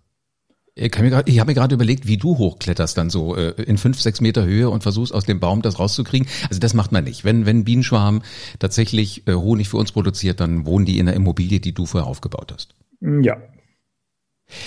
Ich, 0.74 0.90
ich 0.94 1.38
habe 1.38 1.50
mir 1.50 1.54
gerade 1.54 1.74
überlegt, 1.74 2.06
wie 2.06 2.16
du 2.16 2.38
hochkletterst 2.38 2.96
dann 2.96 3.10
so 3.10 3.36
äh, 3.36 3.50
in 3.62 3.76
fünf, 3.76 4.00
sechs 4.00 4.22
Meter 4.22 4.44
Höhe 4.44 4.70
und 4.70 4.82
versuchst 4.82 5.12
aus 5.12 5.24
dem 5.24 5.38
Baum 5.38 5.60
das 5.60 5.78
rauszukriegen. 5.78 6.26
Also 6.48 6.60
das 6.60 6.72
macht 6.72 6.92
man 6.92 7.04
nicht. 7.04 7.24
Wenn, 7.24 7.44
wenn 7.44 7.64
Bienenschwarm 7.64 8.22
tatsächlich 8.58 9.26
äh, 9.28 9.34
Honig 9.34 9.68
für 9.68 9.76
uns 9.76 9.92
produziert, 9.92 10.40
dann 10.40 10.64
wohnen 10.64 10.86
die 10.86 10.98
in 10.98 11.06
der 11.06 11.14
Immobilie, 11.14 11.60
die 11.60 11.74
du 11.74 11.84
vorher 11.84 12.08
aufgebaut 12.08 12.52
hast. 12.52 12.74
Ja, 13.00 13.36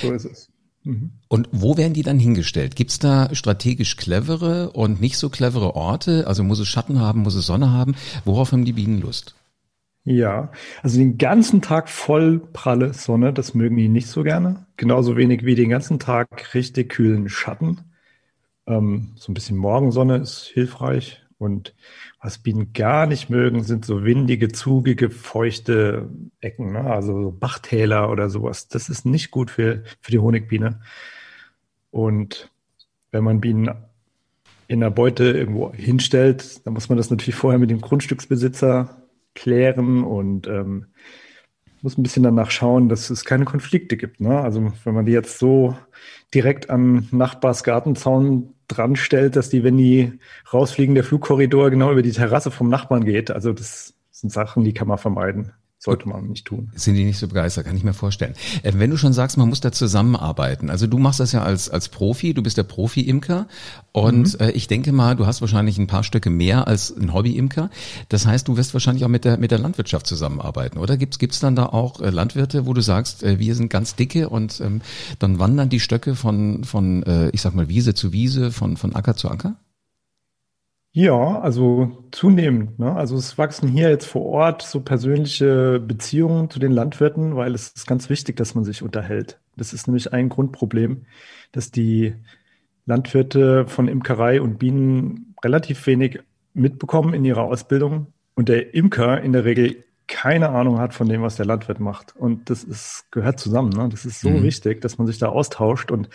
so 0.02 0.12
ist 0.12 0.26
es. 0.26 0.50
Mhm. 0.84 1.12
Und 1.28 1.50
wo 1.52 1.78
werden 1.78 1.94
die 1.94 2.04
dann 2.04 2.20
hingestellt? 2.20 2.76
Gibt 2.76 2.92
es 2.92 3.00
da 3.00 3.34
strategisch 3.34 3.98
clevere 3.98 4.72
und 4.72 5.02
nicht 5.02 5.18
so 5.18 5.30
clevere 5.30 5.76
Orte? 5.76 6.28
Also 6.28 6.44
muss 6.44 6.60
es 6.60 6.68
Schatten 6.68 7.00
haben, 7.00 7.22
muss 7.22 7.36
es 7.36 7.48
Sonne 7.48 7.72
haben? 7.72 7.96
Worauf 8.24 8.52
haben 8.52 8.66
die 8.66 8.74
Bienen 8.74 9.02
Lust? 9.02 9.36
Ja, 10.06 10.52
also 10.84 11.00
den 11.00 11.18
ganzen 11.18 11.64
Tag 11.64 11.90
voll 11.90 12.40
pralle 12.40 12.94
Sonne, 12.94 13.34
das 13.34 13.56
mögen 13.56 13.76
die 13.76 13.90
nicht 13.90 14.08
so 14.08 14.22
gerne. 14.22 14.68
Genauso 14.78 15.18
wenig 15.18 15.46
wie 15.46 15.56
den 15.56 15.70
ganzen 15.70 15.98
Tag 16.00 16.54
richtig 16.54 16.90
kühlen 16.90 17.28
Schatten. 17.28 17.80
Ähm, 18.68 19.14
so 19.16 19.32
ein 19.32 19.34
bisschen 19.34 19.58
Morgensonne 19.58 20.18
ist 20.18 20.46
hilfreich. 20.54 21.24
Und 21.40 21.74
was 22.22 22.38
Bienen 22.38 22.72
gar 22.74 23.08
nicht 23.08 23.30
mögen, 23.32 23.64
sind 23.64 23.84
so 23.84 24.06
windige, 24.06 24.50
zugige, 24.50 25.10
feuchte 25.10 26.10
Ecken, 26.40 26.74
ne? 26.74 26.82
also 26.82 27.24
so 27.24 27.32
Bachtäler 27.32 28.12
oder 28.12 28.30
sowas. 28.30 28.68
Das 28.68 28.90
ist 28.90 29.06
nicht 29.06 29.32
gut 29.32 29.50
für, 29.50 29.84
für 30.02 30.12
die 30.12 30.20
Honigbiene. 30.20 30.82
Und 31.90 32.52
wenn 33.12 33.24
man 33.24 33.42
Bienen 33.42 33.72
in 34.68 34.82
der 34.82 34.92
Beute 34.92 35.26
irgendwo 35.32 35.74
hinstellt, 35.74 36.66
dann 36.66 36.74
muss 36.74 36.90
man 36.90 36.98
das 36.98 37.10
natürlich 37.10 37.36
vorher 37.36 37.60
mit 37.60 37.72
dem 37.72 37.82
Grundstücksbesitzer 37.82 39.05
klären 39.36 40.04
und 40.04 40.48
ähm, 40.48 40.88
muss 41.82 41.98
ein 41.98 42.04
bisschen 42.04 42.24
danach 42.24 42.50
schauen, 42.50 42.90
dass 42.90 43.12
es 43.12 43.26
keine 43.26 43.46
Konflikte 43.46 43.96
gibt. 43.96 44.20
Ne? 44.20 44.40
Also 44.40 44.74
wenn 44.84 44.94
man 44.94 45.06
die 45.06 45.12
jetzt 45.12 45.38
so 45.38 45.78
direkt 46.34 46.70
am 46.70 47.08
Nachbars 47.12 47.64
Gartenzaun 47.64 48.56
dran 48.68 48.96
stellt, 48.96 49.36
dass 49.36 49.50
die, 49.50 49.64
wenn 49.64 49.78
die 49.78 50.20
rausfliegen, 50.52 50.96
der 50.96 51.04
Flugkorridor 51.04 51.70
genau 51.70 51.92
über 51.92 52.02
die 52.02 52.12
Terrasse 52.12 52.50
vom 52.50 52.70
Nachbarn 52.70 53.06
geht. 53.06 53.30
Also 53.30 53.54
das 53.54 53.94
sind 54.10 54.32
Sachen, 54.32 54.64
die 54.64 54.74
kann 54.74 54.88
man 54.88 54.98
vermeiden 54.98 55.52
sollte 55.86 56.10
man 56.10 56.28
nicht 56.28 56.46
tun. 56.46 56.72
Sind 56.76 56.96
die 56.96 57.06
nicht 57.06 57.20
so 57.20 57.28
begeistert, 57.28 57.66
kann 57.66 57.78
ich 57.78 57.84
mir 57.84 57.94
vorstellen. 57.94 58.34
Äh, 58.64 58.74
wenn 58.76 58.90
du 58.90 58.98
schon 58.98 59.14
sagst, 59.14 59.38
man 59.38 59.48
muss 59.48 59.62
da 59.62 59.72
zusammenarbeiten, 59.72 60.70
also 60.70 60.88
du 60.88 60.98
machst 60.98 61.20
das 61.20 61.32
ja 61.32 61.44
als, 61.44 61.70
als 61.70 61.90
Profi, 61.90 62.34
du 62.34 62.42
bist 62.44 62.58
der 62.58 62.64
Profi-Imker 62.64 63.48
und 63.92 64.34
mhm. 64.34 64.46
äh, 64.46 64.52
ich 64.52 64.68
denke 64.68 64.92
mal, 64.92 65.16
du 65.16 65.28
hast 65.28 65.42
wahrscheinlich 65.42 65.78
ein 65.78 65.88
paar 65.88 66.04
Stücke 66.04 66.30
mehr 66.30 66.68
als 66.68 66.96
ein 66.96 67.14
Hobby-Imker. 67.14 67.70
Das 68.10 68.26
heißt, 68.26 68.48
du 68.48 68.58
wirst 68.58 68.74
wahrscheinlich 68.74 69.06
auch 69.06 69.10
mit 69.10 69.24
der, 69.26 69.38
mit 69.38 69.52
der 69.52 69.60
Landwirtschaft 69.60 70.08
zusammenarbeiten, 70.08 70.80
oder? 70.80 70.98
Gibt's 70.98 71.20
gibt's 71.20 71.40
dann 71.40 71.56
da 71.56 71.68
auch 71.68 72.02
äh, 72.02 72.10
Landwirte, 72.10 72.66
wo 72.66 72.74
du 72.74 72.82
sagst, 72.82 73.24
wir 73.24 73.56
sind 73.56 73.70
ganz 73.70 73.96
dicke 73.96 74.30
und 74.30 74.60
ähm, 74.62 74.82
dann 75.20 75.40
wandern 75.40 75.70
die 75.70 75.80
Stöcke 75.80 76.16
von, 76.16 76.64
von 76.64 77.04
ich 77.32 77.42
sag 77.42 77.54
mal, 77.56 77.68
Wiese 77.70 77.94
zu 77.94 78.12
Wiese, 78.12 78.52
von, 78.52 78.78
von 78.78 78.96
Acker 78.96 79.16
zu 79.16 79.30
Acker? 79.30 79.56
Ja, 80.96 81.42
also 81.42 82.06
zunehmend. 82.14 82.80
Ne? 82.80 82.90
Also 82.96 83.18
es 83.18 83.38
wachsen 83.38 83.68
hier 83.68 83.90
jetzt 83.90 84.06
vor 84.06 84.22
Ort 84.28 84.62
so 84.62 84.80
persönliche 84.80 85.78
Beziehungen 85.82 86.50
zu 86.50 86.58
den 86.58 86.72
Landwirten, 86.72 87.36
weil 87.36 87.54
es 87.54 87.74
ist 87.76 87.86
ganz 87.86 88.10
wichtig, 88.10 88.38
dass 88.38 88.56
man 88.56 88.64
sich 88.64 88.82
unterhält. 88.82 89.38
Das 89.58 89.74
ist 89.74 89.88
nämlich 89.88 90.14
ein 90.14 90.30
Grundproblem, 90.30 91.06
dass 91.52 91.70
die 91.70 92.16
Landwirte 92.86 93.68
von 93.68 93.90
Imkerei 93.90 94.40
und 94.40 94.58
Bienen 94.58 95.36
relativ 95.44 95.86
wenig 95.86 96.20
mitbekommen 96.54 97.14
in 97.14 97.26
ihrer 97.26 97.44
Ausbildung 97.44 98.14
und 98.36 98.48
der 98.48 98.74
Imker 98.74 99.20
in 99.20 99.34
der 99.34 99.44
Regel 99.44 99.84
keine 100.08 100.48
Ahnung 100.52 100.80
hat 100.80 100.94
von 100.94 101.10
dem, 101.10 101.22
was 101.22 101.36
der 101.36 101.46
Landwirt 101.46 101.82
macht. 101.82 102.16
Und 102.16 102.50
das 102.50 102.64
ist, 102.64 103.12
gehört 103.12 103.42
zusammen. 103.42 103.72
Ne? 103.72 103.90
Das 103.90 104.06
ist 104.06 104.22
so 104.22 104.30
mhm. 104.30 104.44
wichtig, 104.44 104.80
dass 104.80 104.98
man 104.98 105.08
sich 105.08 105.18
da 105.18 105.28
austauscht 105.28 105.92
und 105.92 106.08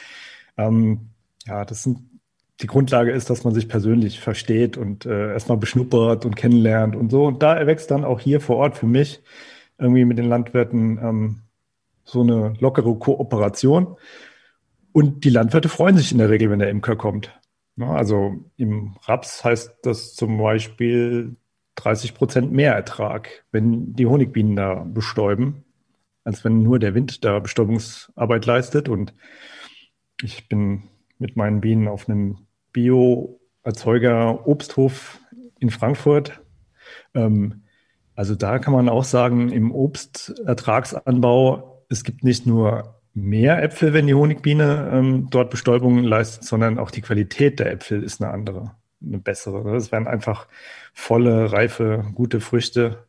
ähm, 0.57 1.11
ja, 1.47 1.67
das 1.67 1.83
sind 1.83 1.99
die 2.61 2.67
Grundlage 2.67 3.11
ist, 3.11 3.31
dass 3.31 3.45
man 3.45 3.55
sich 3.55 3.69
persönlich 3.69 4.21
versteht 4.21 4.77
und 4.77 5.07
äh, 5.07 5.33
erstmal 5.33 5.59
beschnuppert 5.59 6.27
und 6.27 6.37
kennenlernt 6.37 6.95
und 6.95 7.11
so. 7.11 7.25
Und 7.25 7.43
da 7.43 7.55
erwächst 7.55 7.91
dann 7.91 8.05
auch 8.05 8.21
hier 8.21 8.41
vor 8.41 8.57
Ort 8.57 8.77
für 8.77 8.87
mich 8.87 9.23
irgendwie 9.79 10.05
mit 10.05 10.19
den 10.19 10.29
Landwirten 10.29 10.99
ähm, 10.99 11.41
so 12.05 12.21
eine 12.21 12.55
lockere 12.61 12.95
Kooperation. 12.97 13.97
Und 14.93 15.25
die 15.25 15.31
Landwirte 15.31 15.69
freuen 15.69 15.97
sich 15.97 16.13
in 16.13 16.19
der 16.19 16.29
Regel, 16.29 16.51
wenn 16.51 16.59
der 16.59 16.71
Imker 16.71 16.97
kommt. 16.97 17.39
Also 17.79 18.37
im 18.57 18.97
Raps 19.05 19.43
heißt 19.43 19.79
das 19.83 20.15
zum 20.15 20.37
Beispiel 20.37 21.37
30 21.77 22.15
Prozent 22.15 22.53
mehr 22.53 22.75
Ertrag, 22.75 23.45
wenn 23.53 23.95
die 23.95 24.07
Honigbienen 24.07 24.57
da 24.57 24.85
bestäuben, 24.85 25.65
als 26.25 26.45
wenn 26.45 26.63
nur 26.63 26.79
der 26.79 26.95
Wind 26.95 27.25
da 27.25 27.39
Bestäubungsarbeit 27.39 28.45
leistet. 28.45 28.91
Und 28.91 29.15
ich 30.21 30.49
bin 30.49 30.83
mit 31.19 31.37
meinen 31.37 31.63
Bienen 31.63 31.89
auf 31.89 32.07
einem 32.09 32.47
Bio-Erzeuger 32.73 34.47
Obsthof 34.47 35.21
in 35.59 35.71
Frankfurt. 35.71 36.41
Ähm, 37.15 37.63
also 38.15 38.35
da 38.35 38.59
kann 38.59 38.75
man 38.75 38.89
auch 38.89 39.05
sagen, 39.05 39.51
im 39.51 39.73
Obstertragsanbau, 39.73 41.85
es 41.89 42.05
gibt 42.05 42.25
nicht 42.25 42.47
nur 42.47 43.01
mehr 43.15 43.63
Äpfel, 43.63 43.93
wenn 43.93 44.07
die 44.07 44.15
Honigbiene 44.15 44.91
ähm, 44.93 45.29
dort 45.31 45.51
Bestäubung 45.51 46.03
leistet, 46.03 46.45
sondern 46.45 46.79
auch 46.79 46.91
die 46.91 47.01
Qualität 47.01 47.59
der 47.59 47.73
Äpfel 47.73 48.03
ist 48.03 48.23
eine 48.23 48.33
andere, 48.33 48.77
eine 49.05 49.19
bessere. 49.19 49.75
Es 49.75 49.91
werden 49.91 50.07
einfach 50.07 50.47
volle, 50.93 51.53
reife, 51.53 52.05
gute 52.15 52.41
Früchte. 52.41 53.07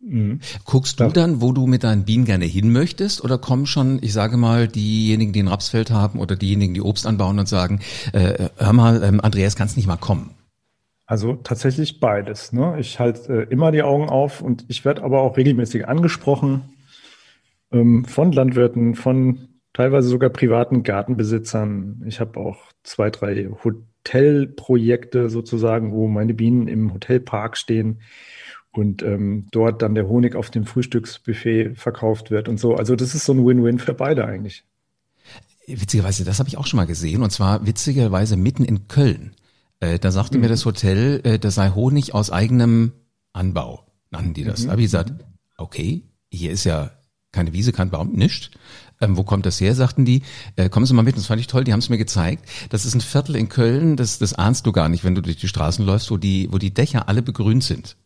Mhm. 0.00 0.40
Guckst 0.64 0.98
du 0.98 1.08
dann, 1.08 1.42
wo 1.42 1.52
du 1.52 1.66
mit 1.66 1.84
deinen 1.84 2.04
Bienen 2.04 2.24
gerne 2.24 2.46
hin 2.46 2.72
möchtest, 2.72 3.22
oder 3.22 3.38
kommen 3.38 3.66
schon, 3.66 3.98
ich 4.02 4.12
sage 4.12 4.36
mal, 4.36 4.66
diejenigen, 4.66 5.32
die 5.32 5.42
ein 5.42 5.48
Rapsfeld 5.48 5.90
haben 5.90 6.18
oder 6.18 6.36
diejenigen, 6.36 6.74
die 6.74 6.80
Obst 6.80 7.06
anbauen 7.06 7.38
und 7.38 7.48
sagen, 7.48 7.80
äh, 8.12 8.48
hör 8.56 8.72
mal, 8.72 9.02
ähm, 9.02 9.20
Andreas, 9.20 9.56
kannst 9.56 9.76
nicht 9.76 9.86
mal 9.86 9.96
kommen? 9.96 10.30
Also 11.06 11.34
tatsächlich 11.34 12.00
beides. 12.00 12.52
Ne? 12.52 12.76
Ich 12.78 12.98
halte 12.98 13.42
äh, 13.42 13.52
immer 13.52 13.72
die 13.72 13.82
Augen 13.82 14.08
auf 14.08 14.40
und 14.40 14.64
ich 14.68 14.84
werde 14.84 15.02
aber 15.02 15.20
auch 15.20 15.36
regelmäßig 15.36 15.86
angesprochen 15.86 16.62
ähm, 17.72 18.04
von 18.04 18.32
Landwirten, 18.32 18.94
von 18.94 19.48
teilweise 19.72 20.08
sogar 20.08 20.30
privaten 20.30 20.82
Gartenbesitzern. 20.82 22.04
Ich 22.06 22.20
habe 22.20 22.38
auch 22.40 22.58
zwei, 22.84 23.10
drei 23.10 23.50
Hotelprojekte 23.64 25.28
sozusagen, 25.28 25.92
wo 25.92 26.06
meine 26.08 26.32
Bienen 26.32 26.68
im 26.68 26.94
Hotelpark 26.94 27.56
stehen 27.56 28.00
und 28.72 29.02
ähm, 29.02 29.46
dort 29.50 29.82
dann 29.82 29.94
der 29.94 30.08
Honig 30.08 30.34
auf 30.36 30.50
dem 30.50 30.64
Frühstücksbuffet 30.64 31.74
verkauft 31.76 32.30
wird 32.30 32.48
und 32.48 32.60
so. 32.60 32.74
Also 32.74 32.96
das 32.96 33.14
ist 33.14 33.24
so 33.24 33.32
ein 33.32 33.44
Win-Win 33.44 33.78
für 33.78 33.94
beide 33.94 34.24
eigentlich. 34.26 34.64
Witzigerweise, 35.66 36.24
das 36.24 36.38
habe 36.38 36.48
ich 36.48 36.56
auch 36.56 36.66
schon 36.66 36.78
mal 36.78 36.86
gesehen 36.86 37.22
und 37.22 37.30
zwar 37.30 37.66
witzigerweise 37.66 38.36
mitten 38.36 38.64
in 38.64 38.88
Köln. 38.88 39.34
Äh, 39.80 39.98
da 39.98 40.10
sagte 40.10 40.36
mhm. 40.36 40.42
mir 40.42 40.48
das 40.48 40.64
Hotel, 40.64 41.20
äh, 41.24 41.38
das 41.38 41.56
sei 41.56 41.70
Honig 41.70 42.14
aus 42.14 42.30
eigenem 42.30 42.92
Anbau, 43.32 43.86
nannten 44.10 44.34
die 44.34 44.44
das. 44.44 44.60
Mhm. 44.60 44.64
Da 44.66 44.72
habe 44.72 44.80
ich 44.82 44.86
gesagt, 44.86 45.12
okay, 45.56 46.02
hier 46.30 46.52
ist 46.52 46.64
ja 46.64 46.90
keine 47.32 47.52
Wiese, 47.52 47.72
kein 47.72 47.90
Baum, 47.90 48.12
nichts. 48.12 48.50
Ähm, 49.00 49.16
wo 49.16 49.22
kommt 49.22 49.46
das 49.46 49.60
her, 49.60 49.74
sagten 49.74 50.04
die. 50.04 50.22
Äh, 50.56 50.68
kommen 50.68 50.84
Sie 50.84 50.94
mal 50.94 51.02
mit, 51.02 51.16
das 51.16 51.26
fand 51.26 51.40
ich 51.40 51.46
toll, 51.46 51.64
die 51.64 51.72
haben 51.72 51.80
es 51.80 51.88
mir 51.88 51.98
gezeigt. 51.98 52.44
Das 52.68 52.84
ist 52.84 52.94
ein 52.94 53.00
Viertel 53.00 53.36
in 53.36 53.48
Köln, 53.48 53.96
das, 53.96 54.18
das 54.18 54.34
ahnst 54.34 54.66
du 54.66 54.72
gar 54.72 54.88
nicht, 54.88 55.04
wenn 55.04 55.14
du 55.14 55.22
durch 55.22 55.36
die 55.36 55.48
Straßen 55.48 55.84
läufst, 55.84 56.10
wo 56.10 56.16
die, 56.16 56.48
wo 56.52 56.58
die 56.58 56.74
Dächer 56.74 57.08
alle 57.08 57.22
begrünt 57.22 57.64
sind. 57.64 57.96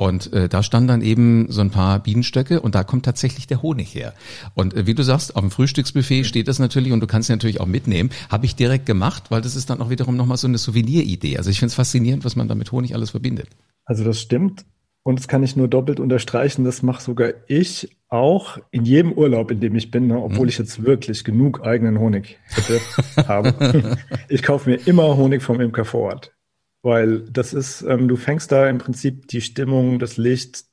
Und 0.00 0.32
äh, 0.32 0.48
da 0.48 0.62
standen 0.62 0.86
dann 0.86 1.02
eben 1.02 1.50
so 1.50 1.60
ein 1.60 1.70
paar 1.70 1.98
Bienenstöcke 1.98 2.60
und 2.60 2.76
da 2.76 2.84
kommt 2.84 3.04
tatsächlich 3.04 3.48
der 3.48 3.62
Honig 3.62 3.92
her. 3.92 4.14
Und 4.54 4.74
äh, 4.74 4.86
wie 4.86 4.94
du 4.94 5.02
sagst, 5.02 5.34
auf 5.34 5.42
dem 5.42 5.50
Frühstücksbuffet 5.50 6.24
steht 6.24 6.46
das 6.46 6.60
natürlich 6.60 6.92
und 6.92 7.00
du 7.00 7.08
kannst 7.08 7.28
ihn 7.28 7.32
natürlich 7.32 7.60
auch 7.60 7.66
mitnehmen. 7.66 8.10
Habe 8.30 8.46
ich 8.46 8.54
direkt 8.54 8.86
gemacht, 8.86 9.24
weil 9.30 9.42
das 9.42 9.56
ist 9.56 9.70
dann 9.70 9.82
auch 9.82 9.90
wiederum 9.90 10.16
nochmal 10.16 10.36
so 10.36 10.46
eine 10.46 10.56
Souvenir-Idee. 10.56 11.36
Also 11.36 11.50
ich 11.50 11.58
finde 11.58 11.70
es 11.70 11.74
faszinierend, 11.74 12.24
was 12.24 12.36
man 12.36 12.46
da 12.46 12.54
mit 12.54 12.70
Honig 12.70 12.94
alles 12.94 13.10
verbindet. 13.10 13.48
Also 13.84 14.04
das 14.04 14.20
stimmt. 14.20 14.64
Und 15.02 15.18
das 15.18 15.26
kann 15.26 15.42
ich 15.42 15.56
nur 15.56 15.66
doppelt 15.66 15.98
unterstreichen. 15.98 16.64
Das 16.64 16.82
mache 16.82 17.02
sogar 17.02 17.30
ich 17.48 17.96
auch 18.08 18.58
in 18.70 18.84
jedem 18.84 19.12
Urlaub, 19.12 19.50
in 19.50 19.58
dem 19.58 19.74
ich 19.74 19.90
bin, 19.90 20.06
ne, 20.06 20.22
obwohl 20.22 20.44
mhm. 20.44 20.48
ich 20.48 20.58
jetzt 20.58 20.84
wirklich 20.84 21.24
genug 21.24 21.66
eigenen 21.66 21.98
Honig 21.98 22.38
hätte, 22.50 22.80
habe. 23.26 23.98
ich 24.28 24.44
kaufe 24.44 24.70
mir 24.70 24.76
immer 24.86 25.16
Honig 25.16 25.42
vom 25.42 25.60
Imker 25.60 25.84
vor 25.84 26.12
Ort. 26.12 26.37
Weil 26.82 27.20
das 27.30 27.54
ist, 27.54 27.82
ähm, 27.82 28.08
du 28.08 28.16
fängst 28.16 28.52
da 28.52 28.68
im 28.68 28.78
Prinzip 28.78 29.28
die 29.28 29.40
Stimmung, 29.40 29.98
das 29.98 30.16
Licht, 30.16 30.64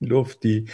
die 0.00 0.06
Luft, 0.06 0.42
die 0.44 0.66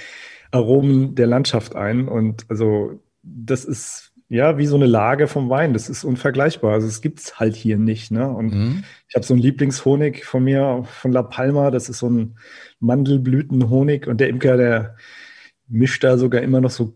Aromen 0.50 1.14
der 1.14 1.26
Landschaft 1.26 1.74
ein. 1.76 2.08
Und 2.08 2.46
also 2.48 3.00
das 3.22 3.64
ist 3.64 4.14
ja, 4.28 4.56
wie 4.58 4.66
so 4.66 4.76
eine 4.76 4.86
Lage 4.86 5.28
vom 5.28 5.50
Wein. 5.50 5.74
Das 5.74 5.88
ist 5.88 6.02
unvergleichbar. 6.02 6.72
Also 6.72 6.86
es 6.86 7.02
gibt's 7.02 7.38
halt 7.38 7.54
hier 7.54 7.76
nicht. 7.76 8.10
Ne? 8.10 8.28
Und 8.28 8.54
mhm. 8.54 8.84
ich 9.08 9.14
habe 9.14 9.24
so 9.24 9.34
einen 9.34 9.42
Lieblingshonig 9.42 10.24
von 10.24 10.42
mir, 10.42 10.84
von 10.84 11.12
La 11.12 11.22
Palma. 11.22 11.70
Das 11.70 11.88
ist 11.88 11.98
so 11.98 12.08
ein 12.08 12.36
Mandelblütenhonig. 12.80 14.06
Und 14.06 14.20
der 14.20 14.30
Imker, 14.30 14.56
der 14.56 14.96
mischt 15.68 16.02
da 16.04 16.16
sogar 16.16 16.42
immer 16.42 16.60
noch 16.60 16.70
so 16.70 16.94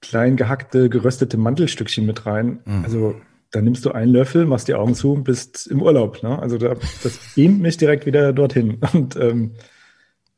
klein 0.00 0.36
gehackte, 0.36 0.88
geröstete 0.88 1.38
Mandelstückchen 1.38 2.06
mit 2.06 2.26
rein. 2.26 2.60
Mhm. 2.64 2.84
Also 2.84 3.16
da 3.50 3.60
nimmst 3.60 3.84
du 3.84 3.92
einen 3.92 4.12
Löffel, 4.12 4.46
machst 4.46 4.68
die 4.68 4.74
Augen 4.74 4.94
zu 4.94 5.12
und 5.12 5.24
bist 5.24 5.66
im 5.66 5.82
Urlaub. 5.82 6.22
Ne? 6.22 6.38
Also 6.38 6.58
da, 6.58 6.74
das 7.02 7.18
beamt 7.34 7.60
mich 7.60 7.76
direkt 7.76 8.06
wieder 8.06 8.32
dorthin. 8.32 8.78
Und 8.92 9.16
ähm, 9.16 9.52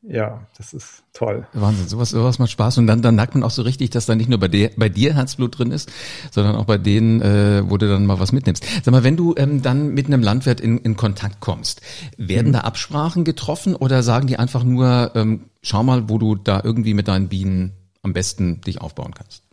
ja, 0.03 0.47
das 0.57 0.73
ist 0.73 1.03
toll. 1.12 1.47
Wahnsinn, 1.53 1.88
sowas, 1.88 2.11
sowas 2.11 2.38
macht 2.38 2.53
Spaß 2.53 2.79
und 2.79 2.87
dann, 2.87 3.03
dann 3.03 3.17
merkt 3.17 3.35
man 3.35 3.43
auch 3.43 3.50
so 3.50 3.62
richtig, 3.62 3.91
dass 3.91 4.07
da 4.07 4.15
nicht 4.15 4.31
nur 4.31 4.38
bei, 4.38 4.47
der, 4.47 4.71
bei 4.77 4.88
dir 4.88 5.15
Herzblut 5.15 5.59
drin 5.59 5.73
ist, 5.73 5.91
sondern 6.31 6.55
auch 6.55 6.67
bei 6.67 6.79
denen, 6.79 7.21
äh, 7.21 7.69
wo 7.69 7.77
du 7.77 7.88
dann 7.88 8.07
mal 8.07 8.21
was 8.21 8.31
mitnimmst. 8.31 8.65
Sag 8.85 8.93
mal, 8.93 9.03
wenn 9.03 9.17
du 9.17 9.35
ähm, 9.37 9.61
dann 9.61 9.88
mit 9.88 10.07
einem 10.07 10.23
Landwirt 10.23 10.61
in, 10.61 10.79
in 10.79 10.97
Kontakt 10.97 11.41
kommst, 11.41 11.83
werden 12.17 12.49
mhm. 12.49 12.53
da 12.53 12.61
Absprachen 12.61 13.25
getroffen 13.25 13.75
oder 13.75 14.05
sagen 14.05 14.29
die 14.29 14.38
einfach 14.38 14.62
nur, 14.62 15.11
ähm, 15.17 15.47
schau 15.62 15.83
mal, 15.83 16.09
wo 16.09 16.19
du 16.19 16.37
da 16.37 16.61
irgendwie 16.62 16.95
mit 16.95 17.09
deinen 17.09 17.29
Bienen 17.29 17.73
am 18.03 18.12
besten 18.12 18.61
dich 18.61 18.81
aufbauen 18.81 19.12
kannst? 19.15 19.48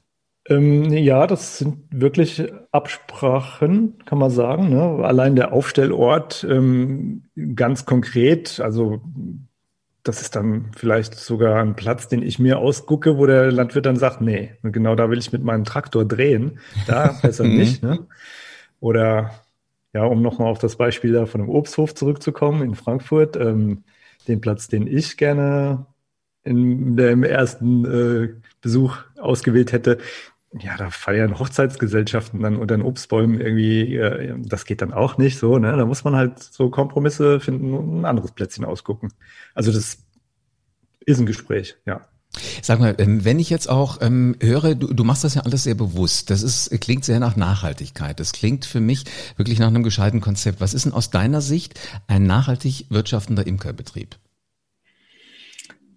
Ähm, 0.48 0.94
ja, 0.94 1.26
das 1.26 1.58
sind 1.58 1.80
wirklich 1.90 2.44
Absprachen, 2.72 3.98
kann 4.06 4.20
man 4.20 4.30
sagen. 4.30 4.70
Ne? 4.70 5.04
Allein 5.04 5.36
der 5.36 5.54
Aufstellort 5.54 6.46
ähm, 6.48 7.24
ganz 7.56 7.86
konkret, 7.86 8.60
also 8.60 9.02
das 10.04 10.22
ist 10.22 10.36
dann 10.36 10.72
vielleicht 10.78 11.16
sogar 11.16 11.62
ein 11.62 11.76
Platz, 11.76 12.08
den 12.08 12.22
ich 12.22 12.38
mir 12.38 12.60
ausgucke, 12.60 13.18
wo 13.18 13.26
der 13.26 13.52
Landwirt 13.52 13.88
dann 13.88 13.96
sagt, 13.96 14.22
nee, 14.22 14.52
genau 14.62 14.94
da 14.94 15.10
will 15.10 15.18
ich 15.18 15.34
mit 15.34 15.44
meinem 15.44 15.64
Traktor 15.64 16.06
drehen, 16.06 16.60
da 16.86 17.18
besser 17.24 17.46
mhm. 17.46 17.56
nicht. 17.56 17.82
Ne? 17.82 18.06
Oder 18.80 19.32
ja, 19.94 20.04
um 20.04 20.22
nochmal 20.22 20.52
auf 20.52 20.60
das 20.60 20.76
Beispiel 20.76 21.12
da 21.12 21.26
von 21.26 21.42
dem 21.42 21.50
Obsthof 21.50 21.96
zurückzukommen 21.96 22.62
in 22.62 22.76
Frankfurt, 22.76 23.36
ähm, 23.36 23.84
den 24.28 24.42
Platz, 24.42 24.68
den 24.68 24.86
ich 24.86 25.18
gerne 25.18 25.88
in 26.44 26.96
dem 26.96 27.24
ersten 27.24 27.86
äh, 27.86 28.30
Besuch 28.62 28.98
ausgewählt 29.18 29.72
hätte, 29.72 29.98
ja, 30.60 30.78
da 30.78 30.90
feiern 30.90 31.38
Hochzeitsgesellschaften 31.38 32.40
dann 32.42 32.58
unter 32.58 32.78
den 32.78 32.86
Obstbäumen 32.86 33.42
irgendwie, 33.42 33.96
äh, 33.98 34.36
das 34.38 34.66
geht 34.66 34.82
dann 34.82 34.94
auch 34.94 35.18
nicht 35.18 35.38
so, 35.38 35.58
ne? 35.58 35.76
Da 35.76 35.86
muss 35.86 36.04
man 36.04 36.16
halt 36.16 36.40
so 36.40 36.70
Kompromisse 36.70 37.40
finden 37.40 37.74
und 37.74 38.02
ein 38.02 38.06
anderes 38.06 38.32
Plätzchen 38.32 38.66
ausgucken. 38.66 39.12
Also 39.54 39.72
das 39.72 39.98
ist 41.06 41.20
ein 41.20 41.26
Gespräch, 41.26 41.76
ja. 41.86 42.02
Sag 42.62 42.80
mal, 42.80 42.96
ähm, 42.98 43.24
wenn 43.24 43.40
ich 43.40 43.50
jetzt 43.50 43.70
auch 43.70 44.00
ähm, 44.02 44.36
höre, 44.42 44.76
du, 44.76 44.94
du 44.94 45.04
machst 45.04 45.24
das 45.24 45.36
ja 45.36 45.42
alles 45.42 45.64
sehr 45.64 45.76
bewusst. 45.76 46.30
Das 46.30 46.44
ist 46.44 46.70
klingt 46.82 47.06
sehr 47.06 47.20
nach 47.20 47.36
Nachhaltigkeit. 47.36 48.20
Das 48.20 48.34
klingt 48.34 48.66
für 48.66 48.82
mich 48.82 49.06
wirklich 49.38 49.60
nach 49.60 49.68
einem 49.68 49.84
gescheiten 49.84 50.22
Konzept. 50.22 50.60
Was 50.60 50.74
ist 50.74 50.86
denn 50.86 50.94
aus 50.94 51.12
deiner 51.12 51.42
Sicht 51.42 51.80
ein 52.08 52.24
nachhaltig 52.24 52.88
wirtschaftender 52.90 53.48
Imkerbetrieb? 53.48 54.18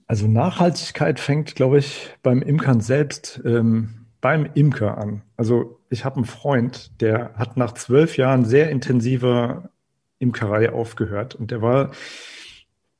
Also 0.06 0.26
Nachhaltigkeit 0.26 1.20
fängt, 1.20 1.54
glaube 1.54 1.78
ich, 1.78 2.10
beim 2.22 2.40
Imkern 2.40 2.80
selbst 2.80 3.40
ähm, 3.44 3.97
beim 4.20 4.48
Imker 4.54 4.98
an. 4.98 5.22
Also 5.36 5.78
ich 5.90 6.04
habe 6.04 6.16
einen 6.16 6.24
Freund, 6.24 7.00
der 7.00 7.34
hat 7.34 7.56
nach 7.56 7.72
zwölf 7.74 8.16
Jahren 8.16 8.44
sehr 8.44 8.70
intensiver 8.70 9.70
Imkerei 10.18 10.72
aufgehört 10.72 11.34
und 11.34 11.50
der 11.50 11.62
war 11.62 11.92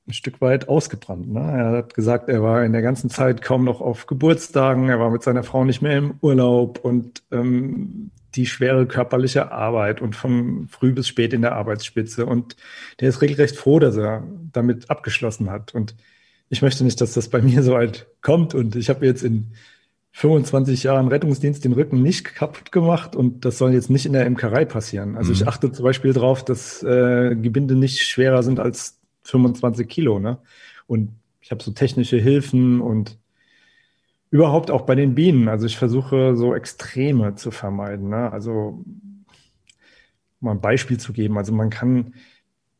ein 0.06 0.12
Stück 0.12 0.40
weit 0.40 0.68
ausgebrannt. 0.68 1.30
Ne? 1.30 1.40
Er 1.40 1.70
hat 1.78 1.94
gesagt, 1.94 2.28
er 2.28 2.42
war 2.42 2.64
in 2.64 2.72
der 2.72 2.82
ganzen 2.82 3.10
Zeit 3.10 3.42
kaum 3.42 3.64
noch 3.64 3.80
auf 3.80 4.06
Geburtstagen, 4.06 4.88
er 4.88 5.00
war 5.00 5.10
mit 5.10 5.22
seiner 5.22 5.42
Frau 5.42 5.64
nicht 5.64 5.82
mehr 5.82 5.98
im 5.98 6.14
Urlaub 6.22 6.78
und 6.82 7.22
ähm, 7.30 8.10
die 8.34 8.46
schwere 8.46 8.86
körperliche 8.86 9.52
Arbeit 9.52 10.00
und 10.00 10.16
von 10.16 10.68
früh 10.68 10.92
bis 10.92 11.08
spät 11.08 11.32
in 11.32 11.42
der 11.42 11.56
Arbeitsspitze. 11.56 12.26
Und 12.26 12.56
der 13.00 13.08
ist 13.08 13.20
regelrecht 13.20 13.56
froh, 13.56 13.78
dass 13.78 13.96
er 13.96 14.22
damit 14.52 14.90
abgeschlossen 14.90 15.50
hat. 15.50 15.74
Und 15.74 15.94
ich 16.48 16.62
möchte 16.62 16.84
nicht, 16.84 17.00
dass 17.00 17.14
das 17.14 17.28
bei 17.28 17.42
mir 17.42 17.62
so 17.62 17.72
weit 17.72 18.06
kommt. 18.22 18.54
Und 18.54 18.76
ich 18.76 18.90
habe 18.90 19.04
jetzt 19.06 19.22
in 19.22 19.52
25 20.12 20.82
Jahren 20.82 21.08
Rettungsdienst 21.08 21.64
den 21.64 21.72
Rücken 21.72 22.02
nicht 22.02 22.24
kaputt 22.24 22.72
gemacht 22.72 23.14
und 23.14 23.44
das 23.44 23.58
soll 23.58 23.72
jetzt 23.72 23.90
nicht 23.90 24.06
in 24.06 24.12
der 24.12 24.26
Imkerei 24.26 24.64
passieren. 24.64 25.16
Also 25.16 25.30
mhm. 25.30 25.34
ich 25.34 25.48
achte 25.48 25.70
zum 25.70 25.84
Beispiel 25.84 26.12
darauf, 26.12 26.44
dass 26.44 26.82
äh, 26.82 27.36
Gebinde 27.36 27.74
nicht 27.76 28.00
schwerer 28.00 28.42
sind 28.42 28.58
als 28.58 28.98
25 29.22 29.88
Kilo. 29.88 30.18
Ne? 30.18 30.38
Und 30.86 31.10
ich 31.40 31.50
habe 31.50 31.62
so 31.62 31.70
technische 31.70 32.16
Hilfen 32.16 32.80
und 32.80 33.18
überhaupt 34.30 34.70
auch 34.70 34.82
bei 34.82 34.94
den 34.94 35.14
Bienen. 35.14 35.48
Also 35.48 35.66
ich 35.66 35.76
versuche 35.76 36.36
so 36.36 36.54
Extreme 36.54 37.34
zu 37.36 37.50
vermeiden. 37.50 38.08
Ne? 38.08 38.32
Also 38.32 38.84
mal 40.40 40.52
ein 40.52 40.60
Beispiel 40.60 40.98
zu 40.98 41.12
geben. 41.12 41.38
Also 41.38 41.52
man 41.52 41.70
kann 41.70 42.14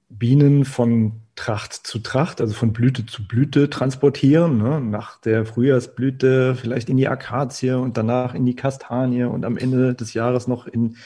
Bienen 0.08 0.64
von 0.64 1.20
Tracht 1.36 1.72
zu 1.72 2.00
Tracht, 2.00 2.40
also 2.40 2.52
von 2.52 2.72
Blüte 2.72 3.06
zu 3.06 3.26
Blüte 3.26 3.70
transportieren. 3.70 4.58
Ne? 4.58 4.80
Nach 4.80 5.20
der 5.20 5.46
Frühjahrsblüte 5.46 6.56
vielleicht 6.56 6.88
in 6.88 6.96
die 6.96 7.08
Akazie 7.08 7.72
und 7.72 7.96
danach 7.96 8.34
in 8.34 8.44
die 8.44 8.56
Kastanie 8.56 9.24
und 9.24 9.44
am 9.44 9.56
Ende 9.56 9.94
des 9.94 10.14
Jahres 10.14 10.48
noch 10.48 10.66
in 10.66 10.96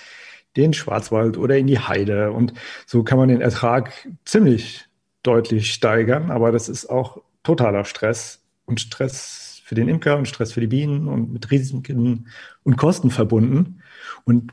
den 0.56 0.72
Schwarzwald 0.72 1.36
oder 1.36 1.58
in 1.58 1.66
die 1.66 1.78
Heide. 1.78 2.32
Und 2.32 2.54
so 2.86 3.02
kann 3.02 3.18
man 3.18 3.28
den 3.28 3.40
Ertrag 3.40 4.08
ziemlich 4.24 4.86
deutlich 5.22 5.72
steigern, 5.72 6.30
aber 6.30 6.52
das 6.52 6.68
ist 6.68 6.86
auch 6.86 7.20
totaler 7.42 7.84
Stress 7.84 8.42
und 8.64 8.80
Stress 8.80 9.60
für 9.64 9.74
den 9.74 9.88
Imker 9.88 10.16
und 10.16 10.28
Stress 10.28 10.52
für 10.52 10.60
die 10.60 10.66
Bienen 10.66 11.08
und 11.08 11.32
mit 11.32 11.50
Risiken 11.50 12.28
und 12.62 12.76
Kosten 12.76 13.10
verbunden. 13.10 13.82
Und 14.24 14.52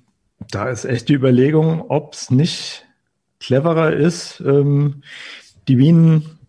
da 0.52 0.70
ist 0.70 0.86
echt 0.86 1.10
die 1.10 1.14
Überlegung, 1.14 1.82
ob 1.90 2.14
es 2.14 2.32
nicht 2.32 2.86
cleverer 3.40 3.94
ist, 3.94 4.42
ähm, 4.46 5.04
die 5.68 5.76
Bienen 5.76 6.40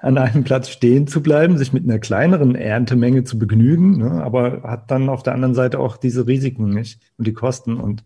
an 0.00 0.16
einem 0.16 0.44
Platz 0.44 0.68
stehen 0.68 1.06
zu 1.06 1.22
bleiben, 1.22 1.58
sich 1.58 1.72
mit 1.72 1.84
einer 1.84 1.98
kleineren 1.98 2.54
Erntemenge 2.54 3.24
zu 3.24 3.38
begnügen, 3.38 3.98
ne, 3.98 4.22
aber 4.22 4.62
hat 4.62 4.90
dann 4.90 5.08
auf 5.08 5.22
der 5.22 5.34
anderen 5.34 5.54
Seite 5.54 5.80
auch 5.80 5.96
diese 5.96 6.26
Risiken 6.26 6.70
nicht 6.70 7.00
und 7.18 7.26
die 7.26 7.32
Kosten 7.32 7.78
und 7.80 8.04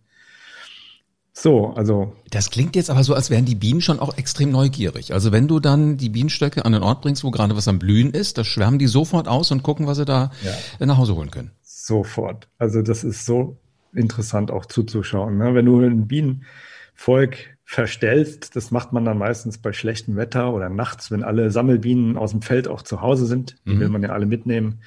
so, 1.32 1.72
also. 1.74 2.12
Das 2.30 2.50
klingt 2.50 2.76
jetzt 2.76 2.90
aber 2.90 3.02
so, 3.02 3.14
als 3.14 3.30
wären 3.30 3.46
die 3.46 3.54
Bienen 3.54 3.80
schon 3.80 3.98
auch 3.98 4.18
extrem 4.18 4.50
neugierig. 4.50 5.14
Also 5.14 5.32
wenn 5.32 5.48
du 5.48 5.58
dann 5.58 5.96
die 5.96 6.10
Bienenstöcke 6.10 6.66
an 6.66 6.72
den 6.72 6.82
Ort 6.82 7.00
bringst, 7.00 7.24
wo 7.24 7.30
gerade 7.30 7.56
was 7.56 7.66
am 7.66 7.78
Blühen 7.78 8.10
ist, 8.10 8.36
da 8.36 8.44
schwärmen 8.44 8.78
die 8.78 8.88
sofort 8.88 9.26
aus 9.26 9.50
und 9.50 9.62
gucken, 9.62 9.86
was 9.86 9.96
sie 9.96 10.04
da 10.04 10.32
ja. 10.42 10.86
nach 10.86 10.98
Hause 10.98 11.14
holen 11.14 11.30
können. 11.30 11.52
Sofort. 11.62 12.48
Also 12.58 12.82
das 12.82 13.04
ist 13.04 13.24
so 13.24 13.56
interessant 13.94 14.50
auch 14.50 14.66
zuzuschauen. 14.66 15.38
Ne? 15.38 15.54
Wenn 15.54 15.64
du 15.64 15.80
ein 15.80 16.08
Bienenvolk 16.08 17.38
verstellst. 17.70 18.56
Das 18.56 18.72
macht 18.72 18.92
man 18.92 19.04
dann 19.04 19.16
meistens 19.16 19.56
bei 19.56 19.72
schlechtem 19.72 20.16
Wetter 20.16 20.52
oder 20.52 20.68
nachts, 20.68 21.12
wenn 21.12 21.22
alle 21.22 21.52
Sammelbienen 21.52 22.16
aus 22.16 22.32
dem 22.32 22.42
Feld 22.42 22.66
auch 22.66 22.82
zu 22.82 23.00
Hause 23.00 23.26
sind. 23.26 23.58
Die 23.64 23.74
mhm. 23.74 23.80
will 23.80 23.88
man 23.90 24.02
ja 24.02 24.08
alle 24.08 24.26
mitnehmen. 24.26 24.80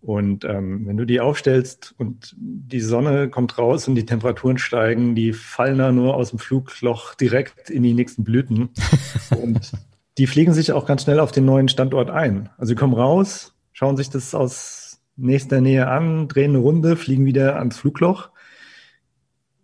Und 0.00 0.46
ähm, 0.46 0.86
wenn 0.86 0.96
du 0.96 1.04
die 1.04 1.20
aufstellst 1.20 1.94
und 1.98 2.34
die 2.38 2.80
Sonne 2.80 3.28
kommt 3.28 3.58
raus 3.58 3.86
und 3.86 3.96
die 3.96 4.06
Temperaturen 4.06 4.56
steigen, 4.56 5.14
die 5.14 5.34
fallen 5.34 5.76
da 5.76 5.92
nur 5.92 6.14
aus 6.14 6.30
dem 6.30 6.38
Flugloch 6.38 7.14
direkt 7.14 7.68
in 7.68 7.82
die 7.82 7.92
nächsten 7.92 8.24
Blüten. 8.24 8.70
und 9.42 9.72
die 10.16 10.26
fliegen 10.26 10.54
sich 10.54 10.72
auch 10.72 10.86
ganz 10.86 11.02
schnell 11.02 11.20
auf 11.20 11.32
den 11.32 11.44
neuen 11.44 11.68
Standort 11.68 12.08
ein. 12.08 12.48
Also 12.56 12.70
sie 12.70 12.76
kommen 12.76 12.94
raus, 12.94 13.52
schauen 13.74 13.98
sich 13.98 14.08
das 14.08 14.34
aus 14.34 15.02
nächster 15.16 15.60
Nähe 15.60 15.86
an, 15.88 16.28
drehen 16.28 16.52
eine 16.52 16.60
Runde, 16.60 16.96
fliegen 16.96 17.26
wieder 17.26 17.58
ans 17.58 17.76
Flugloch 17.76 18.30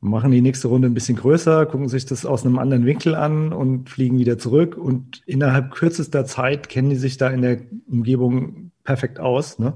machen 0.03 0.33
die 0.33 0.41
nächste 0.41 0.67
Runde 0.67 0.89
ein 0.89 0.95
bisschen 0.95 1.17
größer, 1.17 1.65
gucken 1.67 1.89
sich 1.89 2.05
das 2.05 2.27
aus 2.27 2.45
einem 2.45 2.59
anderen 2.59 2.85
Winkel 2.85 3.15
an 3.15 3.53
und 3.53 3.89
fliegen 3.89 4.19
wieder 4.19 4.37
zurück. 4.37 4.77
Und 4.77 5.23
innerhalb 5.27 5.71
kürzester 5.71 6.25
Zeit 6.25 6.69
kennen 6.69 6.91
die 6.91 6.97
sich 6.97 7.19
da 7.19 7.29
in 7.29 7.41
der 7.41 7.61
Umgebung 7.89 8.73
perfekt 8.83 9.21
aus. 9.21 9.61
Ne? 9.61 9.75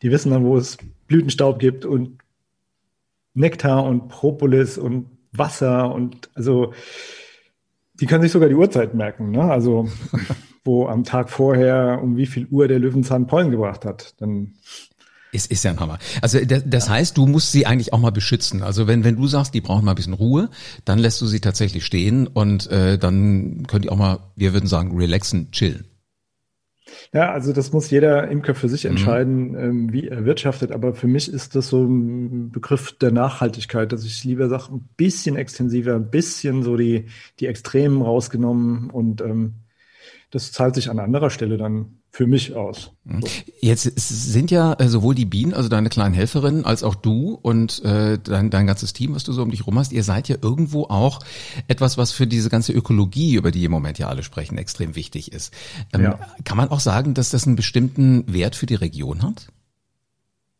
Die 0.00 0.10
wissen 0.10 0.32
dann, 0.32 0.44
wo 0.44 0.56
es 0.56 0.78
Blütenstaub 1.06 1.58
gibt 1.58 1.84
und 1.84 2.18
Nektar 3.34 3.84
und 3.84 4.08
Propolis 4.08 4.78
und 4.78 5.10
Wasser 5.32 5.94
und 5.94 6.30
also 6.34 6.72
die 8.00 8.06
können 8.06 8.22
sich 8.22 8.32
sogar 8.32 8.48
die 8.48 8.54
Uhrzeit 8.54 8.94
merken. 8.94 9.32
Ne? 9.32 9.42
Also 9.42 9.86
wo 10.64 10.86
am 10.86 11.04
Tag 11.04 11.28
vorher 11.28 12.00
um 12.02 12.16
wie 12.16 12.26
viel 12.26 12.46
Uhr 12.46 12.68
der 12.68 12.78
Löwenzahn 12.78 13.26
Pollen 13.26 13.50
gebracht 13.50 13.84
hat. 13.84 14.14
Dann 14.18 14.54
ist, 15.38 15.50
ist 15.50 15.64
ja 15.64 15.70
ein 15.70 15.80
Hammer. 15.80 15.98
Also 16.20 16.44
das, 16.44 16.62
das 16.66 16.88
heißt, 16.88 17.16
du 17.16 17.26
musst 17.26 17.52
sie 17.52 17.66
eigentlich 17.66 17.92
auch 17.92 18.00
mal 18.00 18.10
beschützen. 18.10 18.62
Also 18.62 18.86
wenn, 18.86 19.04
wenn 19.04 19.16
du 19.16 19.26
sagst, 19.26 19.54
die 19.54 19.60
brauchen 19.60 19.84
mal 19.84 19.92
ein 19.92 19.96
bisschen 19.96 20.14
Ruhe, 20.14 20.50
dann 20.84 20.98
lässt 20.98 21.20
du 21.20 21.26
sie 21.26 21.40
tatsächlich 21.40 21.84
stehen 21.86 22.26
und 22.26 22.70
äh, 22.70 22.98
dann 22.98 23.66
könnt 23.66 23.84
ihr 23.84 23.92
auch 23.92 23.96
mal, 23.96 24.18
wir 24.36 24.52
würden 24.52 24.66
sagen, 24.66 24.96
relaxen, 24.96 25.50
chillen. 25.52 25.84
Ja, 27.12 27.32
also 27.32 27.52
das 27.52 27.72
muss 27.72 27.90
jeder 27.90 28.28
Imker 28.28 28.54
für 28.54 28.68
sich 28.68 28.84
mhm. 28.84 28.90
entscheiden, 28.90 29.48
mhm. 29.50 29.58
ähm, 29.58 29.92
wie 29.92 30.08
er 30.08 30.24
wirtschaftet. 30.24 30.72
Aber 30.72 30.94
für 30.94 31.06
mich 31.06 31.32
ist 31.32 31.54
das 31.54 31.68
so 31.68 31.82
ein 31.84 32.50
Begriff 32.50 32.92
der 32.98 33.12
Nachhaltigkeit, 33.12 33.92
dass 33.92 34.04
ich 34.04 34.24
lieber 34.24 34.48
sage, 34.48 34.72
ein 34.72 34.88
bisschen 34.96 35.36
extensiver, 35.36 35.94
ein 35.94 36.10
bisschen 36.10 36.62
so 36.62 36.76
die, 36.76 37.06
die 37.40 37.46
Extremen 37.46 38.02
rausgenommen 38.02 38.90
und 38.90 39.20
ähm, 39.20 39.54
das 40.30 40.52
zahlt 40.52 40.74
sich 40.74 40.90
an 40.90 40.98
anderer 40.98 41.30
Stelle 41.30 41.56
dann 41.56 41.98
für 42.10 42.26
mich 42.26 42.54
aus. 42.54 42.92
Mhm. 43.04 43.22
Jetzt 43.60 43.84
sind 43.96 44.50
ja 44.50 44.74
äh, 44.74 44.88
sowohl 44.88 45.14
die 45.14 45.24
Bienen, 45.24 45.54
also 45.54 45.68
deine 45.68 45.88
kleinen 45.88 46.14
Helferinnen, 46.14 46.64
als 46.64 46.82
auch 46.82 46.94
du 46.94 47.38
und 47.40 47.82
äh, 47.84 48.18
dein, 48.18 48.50
dein 48.50 48.66
ganzes 48.66 48.92
Team, 48.92 49.14
was 49.14 49.24
du 49.24 49.32
so 49.32 49.42
um 49.42 49.50
dich 49.50 49.66
rum 49.66 49.78
hast, 49.78 49.92
ihr 49.92 50.02
seid 50.02 50.28
ja 50.28 50.36
irgendwo 50.40 50.84
auch 50.84 51.20
etwas, 51.66 51.98
was 51.98 52.12
für 52.12 52.26
diese 52.26 52.50
ganze 52.50 52.72
Ökologie, 52.72 53.34
über 53.34 53.50
die 53.50 53.64
im 53.64 53.70
Moment 53.70 53.98
ja 53.98 54.08
alle 54.08 54.22
sprechen, 54.22 54.58
extrem 54.58 54.96
wichtig 54.96 55.32
ist. 55.32 55.52
Ähm, 55.92 56.02
ja. 56.02 56.18
Kann 56.44 56.56
man 56.56 56.70
auch 56.70 56.80
sagen, 56.80 57.14
dass 57.14 57.30
das 57.30 57.46
einen 57.46 57.56
bestimmten 57.56 58.30
Wert 58.32 58.56
für 58.56 58.66
die 58.66 58.74
Region 58.74 59.22
hat? 59.22 59.48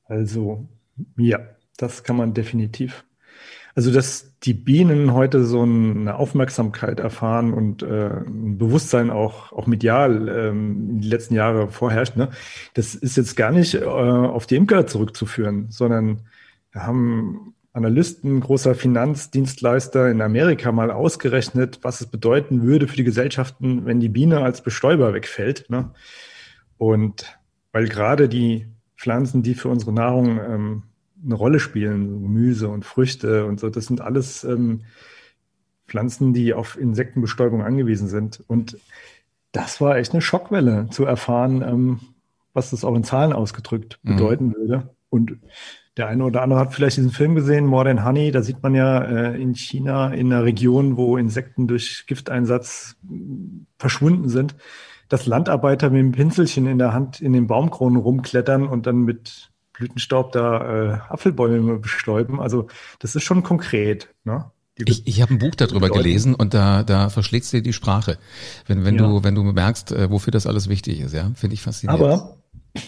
Also, 0.05 0.67
ja, 1.17 1.41
das 1.77 2.03
kann 2.05 2.17
man 2.17 2.35
definitiv. 2.35 3.05
Also, 3.79 3.93
dass 3.93 4.33
die 4.43 4.55
Bienen 4.55 5.15
heute 5.15 5.45
so 5.45 5.63
eine 5.63 6.17
Aufmerksamkeit 6.17 6.99
erfahren 6.99 7.55
und 7.55 7.85
äh, 7.85 8.09
ein 8.09 8.59
Bewusstsein 8.59 9.09
auch, 9.09 9.53
auch 9.53 9.69
medial 9.69 10.29
ähm, 10.29 10.91
in 10.91 11.01
die 11.01 11.09
letzten 11.09 11.37
Jahre 11.37 11.69
vorherrscht, 11.69 12.17
ne? 12.17 12.31
das 12.75 12.97
ist 12.97 13.17
jetzt 13.17 13.37
gar 13.37 13.53
nicht 13.53 13.75
äh, 13.75 13.85
auf 13.85 14.49
die 14.49 14.57
Imker 14.57 14.89
zurückzuführen, 14.89 15.69
sondern 15.71 16.23
wir 16.73 16.89
haben 16.89 17.55
Analysten, 17.73 18.41
großer 18.41 18.75
Finanzdienstleister 18.75 20.11
in 20.11 20.23
Amerika 20.23 20.73
mal 20.73 20.91
ausgerechnet, 20.91 21.79
was 21.83 22.01
es 22.01 22.09
bedeuten 22.09 22.65
würde 22.65 22.89
für 22.89 22.97
die 22.97 23.05
Gesellschaften, 23.05 23.87
wenn 23.87 24.01
die 24.01 24.09
Biene 24.09 24.41
als 24.41 24.61
Bestäuber 24.61 25.15
wegfällt. 25.15 25.71
Ne? 25.71 25.93
Und 26.79 27.39
weil 27.71 27.87
gerade 27.87 28.29
die 28.29 28.67
Pflanzen, 28.97 29.45
die 29.45 29.55
für 29.55 29.69
unsere 29.69 29.93
Nahrung 29.93 30.41
ähm, 30.41 30.83
eine 31.25 31.35
Rolle 31.35 31.61
spielen, 31.61 32.23
Gemüse 32.23 32.69
und 32.69 32.85
Früchte 32.85 33.47
und 33.47 33.61
so. 33.61 33.71
Das 33.71 33.87
sind 33.87 34.01
alles 34.01 34.45
ähm, 34.45 34.83
Pflanzen, 35.87 36.33
die 36.33 36.55
auf 36.55 36.79
Insektenbestäubung 36.79 37.63
angewiesen 37.63 38.09
sind. 38.09 38.43
Und 38.47 38.77
das 39.53 39.81
war 39.81 39.97
echt 39.97 40.13
eine 40.13 40.21
Schockwelle 40.21 40.89
zu 40.91 41.05
erfahren, 41.05 41.63
ähm, 41.63 42.01
was 42.53 42.71
das 42.71 42.85
auch 42.85 42.95
in 42.95 43.05
Zahlen 43.05 43.33
ausgedrückt 43.33 43.99
mhm. 44.03 44.17
bedeuten 44.17 44.47
mhm. 44.49 44.55
würde. 44.55 44.91
Und 45.11 45.39
der 45.97 46.07
eine 46.07 46.25
oder 46.25 46.43
andere 46.43 46.61
hat 46.61 46.75
vielleicht 46.75 46.97
diesen 46.97 47.11
Film 47.11 47.35
gesehen, 47.35 47.67
More 47.67 47.85
Than 47.85 48.05
Honey. 48.05 48.31
Da 48.31 48.43
sieht 48.43 48.63
man 48.63 48.75
ja 48.75 49.03
äh, 49.03 49.41
in 49.41 49.55
China, 49.55 50.13
in 50.13 50.33
einer 50.33 50.45
Region, 50.45 50.97
wo 50.97 51.17
Insekten 51.17 51.67
durch 51.67 52.05
Gifteinsatz 52.07 52.97
verschwunden 53.79 54.29
sind, 54.29 54.55
dass 55.09 55.27
Landarbeiter 55.27 55.91
mit 55.91 56.01
dem 56.01 56.13
Pinselchen 56.13 56.67
in 56.67 56.79
der 56.79 56.93
Hand 56.93 57.21
in 57.21 57.33
den 57.33 57.49
Baumkronen 57.49 57.97
rumklettern 57.97 58.69
und 58.69 58.87
dann 58.87 58.99
mit 58.99 59.51
Blütenstaub 59.79 60.33
da 60.33 60.61
äh, 60.61 60.99
Apfelbäume 61.09 61.79
bestäuben. 61.79 62.41
Also 62.41 62.67
das 62.99 63.15
ist 63.15 63.23
schon 63.23 63.43
konkret. 63.43 64.09
Ne? 64.25 64.51
Ich, 64.77 65.07
ich 65.07 65.23
habe 65.23 65.35
ein 65.35 65.39
Buch 65.39 65.55
darüber 65.55 65.89
gelesen 65.89 66.35
und 66.35 66.55
da, 66.55 66.83
da 66.83 67.09
verschlägst 67.09 67.53
du 67.53 67.57
dir 67.57 67.63
die 67.63 67.73
Sprache, 67.73 68.19
wenn, 68.67 68.85
wenn 68.85 68.97
ja. 68.97 69.07
du 69.07 69.25
wenn 69.25 69.35
du 69.35 69.43
merkst, 69.43 69.93
äh, 69.93 70.11
wofür 70.11 70.31
das 70.31 70.47
alles 70.47 70.69
wichtig 70.69 71.01
ist, 71.01 71.15
ja, 71.15 71.33
finde 71.35 71.55
ich 71.55 71.63
faszinierend. 71.63 72.03
Aber 72.03 72.39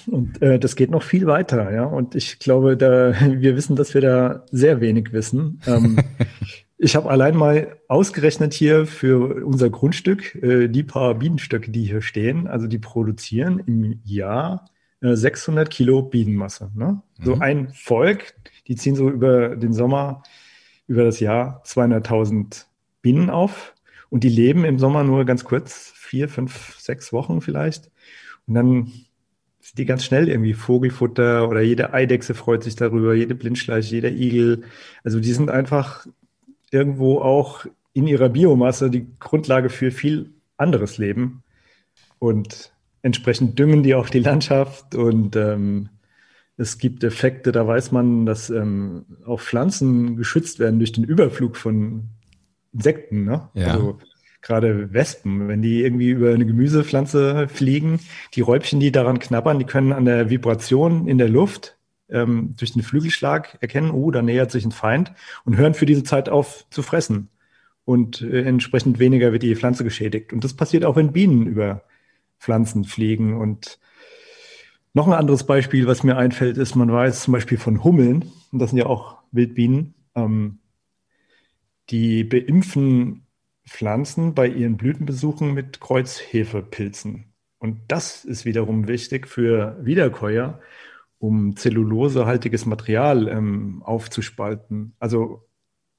und 0.06 0.40
äh, 0.42 0.58
das 0.58 0.76
geht 0.76 0.90
noch 0.90 1.02
viel 1.02 1.26
weiter, 1.26 1.72
ja. 1.72 1.84
Und 1.84 2.14
ich 2.14 2.38
glaube, 2.38 2.76
da 2.76 3.12
wir 3.26 3.56
wissen, 3.56 3.76
dass 3.76 3.94
wir 3.94 4.00
da 4.00 4.44
sehr 4.50 4.80
wenig 4.80 5.12
wissen. 5.12 5.60
Ähm, 5.66 5.98
ich 6.78 6.96
habe 6.96 7.10
allein 7.10 7.36
mal 7.36 7.76
ausgerechnet 7.88 8.54
hier 8.54 8.86
für 8.86 9.44
unser 9.44 9.70
Grundstück 9.70 10.36
äh, 10.36 10.68
die 10.68 10.82
paar 10.82 11.14
Bienenstöcke, 11.14 11.70
die 11.70 11.84
hier 11.84 12.02
stehen, 12.02 12.46
also 12.46 12.66
die 12.66 12.78
produzieren 12.78 13.60
im 13.66 14.00
Jahr 14.04 14.66
600 15.00 15.66
äh, 15.66 15.70
Kilo 15.70 16.02
Bienenmasse. 16.02 16.70
Ne? 16.74 17.02
Mhm. 17.18 17.24
So 17.24 17.38
ein 17.38 17.68
Volk, 17.70 18.34
die 18.66 18.76
ziehen 18.76 18.94
so 18.94 19.08
über 19.08 19.56
den 19.56 19.72
Sommer, 19.72 20.22
über 20.86 21.04
das 21.04 21.20
Jahr 21.20 21.62
200.000 21.64 22.66
Bienen 23.02 23.30
auf 23.30 23.74
und 24.10 24.24
die 24.24 24.28
leben 24.28 24.64
im 24.64 24.78
Sommer 24.78 25.04
nur 25.04 25.24
ganz 25.24 25.44
kurz, 25.44 25.92
vier, 25.94 26.28
fünf, 26.28 26.78
sechs 26.78 27.12
Wochen 27.12 27.40
vielleicht. 27.40 27.90
Und 28.46 28.54
dann 28.54 28.92
sind 29.60 29.78
die 29.78 29.84
ganz 29.86 30.04
schnell 30.04 30.28
irgendwie 30.28 30.54
Vogelfutter 30.54 31.48
oder 31.48 31.60
jede 31.60 31.94
Eidechse 31.94 32.34
freut 32.34 32.64
sich 32.64 32.76
darüber, 32.76 33.14
jede 33.14 33.34
Blindschleiche, 33.34 33.94
jeder 33.94 34.10
Igel. 34.10 34.64
Also 35.04 35.20
die 35.20 35.32
sind 35.32 35.50
einfach 35.50 36.06
irgendwo 36.70 37.20
auch 37.20 37.66
in 37.92 38.06
ihrer 38.06 38.28
Biomasse 38.28 38.90
die 38.90 39.06
Grundlage 39.18 39.68
für 39.68 39.90
viel 39.90 40.30
anderes 40.56 40.98
Leben. 40.98 41.42
Und 42.18 42.72
entsprechend 43.02 43.58
düngen 43.58 43.82
die 43.82 43.94
auch 43.94 44.08
die 44.08 44.20
Landschaft 44.20 44.94
und 44.94 45.36
ähm, 45.36 45.88
es 46.56 46.76
gibt 46.76 47.04
Effekte, 47.04 47.52
da 47.52 47.66
weiß 47.66 47.90
man, 47.90 48.26
dass 48.26 48.50
ähm, 48.50 49.06
auch 49.24 49.40
Pflanzen 49.40 50.16
geschützt 50.16 50.58
werden 50.58 50.78
durch 50.78 50.92
den 50.92 51.04
Überflug 51.04 51.56
von 51.56 52.10
Insekten. 52.72 53.24
Ne? 53.24 53.48
Ja. 53.54 53.68
Also 53.68 53.98
gerade 54.42 54.92
Wespen, 54.92 55.48
wenn 55.48 55.62
die 55.62 55.82
irgendwie 55.82 56.10
über 56.10 56.34
eine 56.34 56.44
Gemüsepflanze 56.44 57.48
fliegen, 57.48 58.00
die 58.34 58.42
Räubchen, 58.42 58.78
die 58.78 58.92
daran 58.92 59.18
knabbern, 59.18 59.58
die 59.58 59.64
können 59.64 59.92
an 59.92 60.04
der 60.04 60.28
Vibration 60.28 61.08
in 61.08 61.16
der 61.16 61.28
Luft 61.28 61.78
ähm, 62.10 62.54
durch 62.58 62.72
den 62.72 62.82
Flügelschlag 62.82 63.56
erkennen, 63.60 63.90
oh, 63.90 64.10
da 64.10 64.20
nähert 64.20 64.50
sich 64.50 64.64
ein 64.64 64.72
Feind 64.72 65.12
und 65.44 65.56
hören 65.56 65.74
für 65.74 65.86
diese 65.86 66.04
Zeit 66.04 66.28
auf 66.28 66.66
zu 66.70 66.82
fressen. 66.82 67.28
und 67.84 68.22
äh, 68.22 68.42
entsprechend 68.42 68.98
weniger 68.98 69.32
wird 69.32 69.42
die 69.42 69.56
Pflanze 69.56 69.84
geschädigt. 69.84 70.32
Und 70.32 70.44
das 70.44 70.54
passiert 70.54 70.84
auch, 70.84 70.96
wenn 70.96 71.12
Bienen 71.12 71.46
über 71.46 71.82
Pflanzen 72.40 72.84
fliegen. 72.84 73.36
Und 73.36 73.78
noch 74.94 75.06
ein 75.06 75.12
anderes 75.12 75.44
Beispiel, 75.44 75.86
was 75.86 76.02
mir 76.02 76.16
einfällt, 76.16 76.56
ist, 76.58 76.74
man 76.74 76.92
weiß 76.92 77.22
zum 77.22 77.32
Beispiel 77.32 77.58
von 77.58 77.84
Hummeln, 77.84 78.32
und 78.50 78.58
das 78.58 78.70
sind 78.70 78.78
ja 78.78 78.86
auch 78.86 79.18
Wildbienen, 79.30 79.94
ähm, 80.16 80.58
die 81.90 82.24
beimpfen 82.24 83.26
Pflanzen 83.68 84.34
bei 84.34 84.48
ihren 84.48 84.76
Blütenbesuchen 84.76 85.54
mit 85.54 85.80
Kreuzhefepilzen. 85.80 87.26
Und 87.58 87.78
das 87.88 88.24
ist 88.24 88.44
wiederum 88.44 88.88
wichtig 88.88 89.28
für 89.28 89.78
Wiederkäuer, 89.84 90.60
um 91.18 91.56
zellulosehaltiges 91.56 92.64
Material 92.64 93.28
ähm, 93.28 93.82
aufzuspalten. 93.84 94.94
Also 94.98 95.46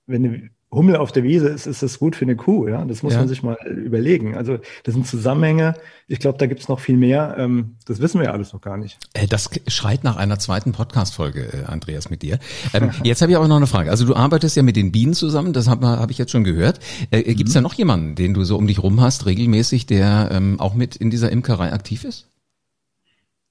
wenn 0.08 0.26
eine 0.26 0.50
Hummel 0.74 0.96
auf 0.96 1.12
der 1.12 1.24
Wiese 1.24 1.50
ist, 1.50 1.68
ist 1.68 1.84
das 1.84 2.00
gut 2.00 2.16
für 2.16 2.24
eine 2.24 2.38
Kuh, 2.38 2.68
ja. 2.68 2.86
Das 2.86 3.04
muss 3.04 3.14
ja. 3.14 3.20
man 3.20 3.28
sich 3.28 3.44
mal 3.44 3.58
überlegen. 3.68 4.38
Also 4.38 4.58
das 4.84 4.94
sind 4.94 5.06
Zusammenhänge. 5.06 5.74
Ich 6.08 6.20
glaube, 6.20 6.38
da 6.38 6.46
gibt 6.46 6.62
es 6.62 6.70
noch 6.70 6.80
viel 6.80 6.96
mehr. 6.96 7.36
Ähm, 7.38 7.76
das 7.86 8.00
wissen 8.00 8.20
wir 8.20 8.28
ja 8.28 8.32
alles 8.32 8.54
noch 8.54 8.62
gar 8.62 8.78
nicht. 8.78 8.98
Äh, 9.14 9.28
das 9.28 9.50
schreit 9.68 10.06
nach 10.06 10.16
einer 10.16 10.40
zweiten 10.40 10.72
Podcast-Folge, 10.72 11.42
äh, 11.42 11.66
Andreas, 11.66 12.10
mit 12.10 12.22
dir. 12.22 12.40
Ähm, 12.74 12.92
jetzt 13.04 13.22
habe 13.22 13.32
ich 13.32 13.38
aber 13.38 13.50
noch 13.50 13.58
eine 13.58 13.68
Frage. 13.68 13.92
Also 13.92 14.06
du 14.06 14.16
arbeitest 14.16 14.56
ja 14.56 14.64
mit 14.64 14.78
den 14.78 14.94
Bienen 14.94 15.14
zusammen, 15.14 15.52
das 15.52 15.68
habe 15.68 15.86
hab 15.86 16.10
ich 16.10 16.18
jetzt 16.18 16.32
schon 16.32 16.46
gehört. 16.46 16.80
Äh, 17.12 17.24
Gibt 17.36 17.50
es 17.50 17.56
mhm. 17.56 17.60
da 17.60 17.62
noch 17.62 17.74
jemanden, 17.74 18.16
den 18.16 18.34
du 18.34 18.46
so 18.46 18.58
um 18.58 18.66
dich 18.66 18.82
rum 18.82 19.02
hast, 19.02 19.26
regelmäßig, 19.26 19.88
der 19.88 20.30
ähm, 20.32 20.58
auch 20.62 20.74
mit 20.74 20.96
in 20.96 21.10
dieser 21.10 21.32
Imkerei 21.32 21.74
aktiv 21.74 22.06
ist? 22.06 22.30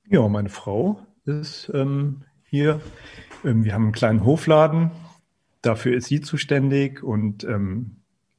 Ja, 0.08 0.26
meine 0.26 0.48
Frau 0.48 1.00
ist 1.26 1.70
ähm, 1.74 2.22
hier. 2.48 2.80
Ähm, 3.44 3.64
wir 3.64 3.74
haben 3.74 3.84
einen 3.84 3.92
kleinen 3.92 4.24
Hofladen 4.24 4.90
Dafür 5.62 5.96
ist 5.96 6.06
sie 6.06 6.20
zuständig 6.20 7.02
und 7.02 7.44
ähm, 7.44 7.96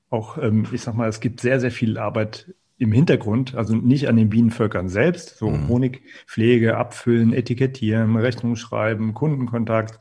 auch, 0.10 0.38
ähm, 0.38 0.68
ich 0.72 0.82
sag 0.82 0.96
mal, 0.96 1.08
es 1.08 1.20
gibt 1.20 1.40
sehr, 1.40 1.60
sehr 1.60 1.72
viel 1.72 1.98
Arbeit 1.98 2.54
im 2.78 2.92
Hintergrund, 2.92 3.54
also 3.54 3.76
nicht 3.76 4.08
an 4.08 4.16
den 4.16 4.30
Bienenvölkern 4.30 4.90
selbst, 4.90 5.38
so 5.38 5.52
mhm. 5.52 5.68
Honigpflege, 5.68 6.78
Abfüllen, 6.78 7.32
Etikettieren, 7.32 8.16
Rechnung 8.16 8.56
schreiben, 8.56 9.14
Kundenkontakt. 9.14 10.00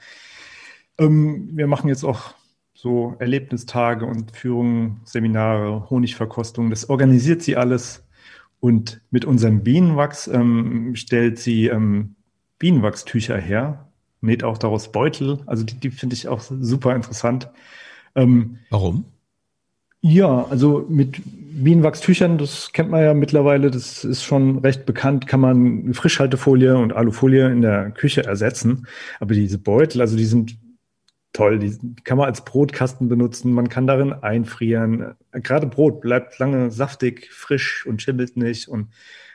Ähm, 0.99 1.51
wir 1.53 1.67
machen 1.67 1.89
jetzt 1.89 2.05
auch 2.05 2.35
so 2.73 3.17
Erlebnistage 3.19 4.07
und 4.07 4.35
Führungen, 4.35 5.03
Seminare, 5.05 5.91
Honigverkostung. 5.91 6.71
Das 6.71 6.89
organisiert 6.89 7.43
sie 7.43 7.59
alles. 7.59 8.07
Und 8.61 9.03
mit 9.11 9.27
unserem 9.27 9.63
Bienenwachs 9.63 10.27
ähm, 10.29 10.97
stellt 10.97 11.39
sie 11.39 11.67
ähm, 11.67 12.17
Bienenwachstücher 12.59 13.37
her, 13.37 13.90
näht 14.21 14.45
auch 14.45 14.59
daraus 14.59 14.93
Beutel. 14.93 15.41
Also 15.47 15.65
die, 15.65 15.75
die 15.75 15.91
finde 15.91 16.15
ich 16.15 16.29
auch 16.29 16.41
super 16.41 16.95
interessant. 16.95 17.49
Ähm, 18.15 18.59
Warum? 18.71 19.05
Ja, 20.03 20.47
also 20.49 20.87
mit 20.89 21.21
Bienenwachstüchern, 21.25 22.39
das 22.39 22.73
kennt 22.73 22.91
man 22.91 23.03
ja 23.03 23.13
mittlerweile, 23.13 23.71
das 23.71 24.03
ist 24.03 24.23
schon 24.23 24.59
recht 24.61 24.87
bekannt, 24.87 25.27
kann 25.27 25.41
man 25.41 25.93
Frischhaltefolie 25.93 26.77
und 26.79 26.95
Alufolie 26.95 27.51
in 27.51 27.61
der 27.61 27.91
Küche 27.91 28.25
ersetzen. 28.25 28.87
Aber 29.19 29.35
diese 29.35 29.59
Beutel, 29.59 30.01
also 30.01 30.17
die 30.17 30.25
sind 30.25 30.57
toll, 31.35 31.59
die 31.59 31.79
kann 32.05 32.17
man 32.17 32.29
als 32.29 32.45
Brotkasten 32.45 33.09
benutzen, 33.09 33.53
man 33.53 33.69
kann 33.69 33.87
darin 33.87 34.13
einfrieren. 34.13 35.15
Gerade 35.33 35.67
Brot 35.67 36.01
bleibt 36.01 36.39
lange 36.39 36.71
saftig, 36.71 37.31
frisch 37.31 37.85
und 37.87 38.01
schimmelt 38.01 38.39
nicht. 38.39 38.69
Und 38.69 38.89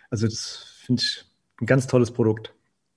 also 0.09 0.25
das 0.25 0.79
finde 0.83 1.03
ich 1.03 1.25
ein 1.61 1.67
ganz 1.67 1.85
tolles 1.85 2.11
Produkt. 2.11 2.53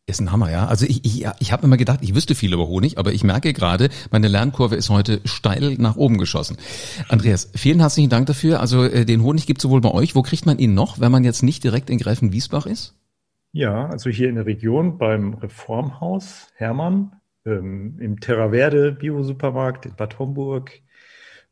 Ist 0.09 0.21
ein 0.21 0.33
Hammer, 0.33 0.51
ja. 0.51 0.65
Also 0.65 0.87
ich, 0.87 1.05
ich, 1.05 1.29
ich 1.39 1.53
habe 1.53 1.67
immer 1.67 1.77
gedacht, 1.77 1.99
ich 2.01 2.15
wüsste 2.15 2.35
viel 2.35 2.55
über 2.55 2.67
Honig, 2.67 2.97
aber 2.97 3.13
ich 3.13 3.25
merke 3.25 3.53
gerade, 3.53 3.91
meine 4.11 4.27
Lernkurve 4.27 4.75
ist 4.75 4.89
heute 4.89 5.21
steil 5.27 5.75
nach 5.79 5.97
oben 5.97 6.17
geschossen. 6.17 6.57
Andreas, 7.11 7.51
vielen 7.55 7.81
herzlichen 7.81 8.09
Dank 8.09 8.25
dafür. 8.25 8.61
Also 8.61 8.85
äh, 8.85 9.05
den 9.05 9.23
Honig 9.23 9.47
gibt 9.47 9.59
es 9.59 9.65
sowohl 9.65 9.83
bei 9.83 9.91
euch. 9.91 10.15
Wo 10.15 10.23
kriegt 10.23 10.47
man 10.47 10.59
ihn 10.59 10.73
noch, 10.73 10.99
wenn 10.99 11.13
man 11.13 11.25
jetzt 11.25 11.43
nicht 11.43 11.63
direkt 11.63 11.91
in 11.91 11.99
Gräfenwiesbach 11.99 12.65
ist? 12.65 12.95
Ja, 13.53 13.91
also 13.91 14.09
hier 14.09 14.31
in 14.31 14.37
der 14.37 14.47
Region 14.47 14.97
beim 14.97 15.35
Reformhaus 15.35 16.47
Hermann, 16.55 17.13
ähm, 17.45 17.99
im 18.01 18.19
Terraverde 18.19 18.93
Bio-Supermarkt 18.93 19.85
in 19.85 19.95
Bad 19.95 20.19
Homburg, 20.19 20.73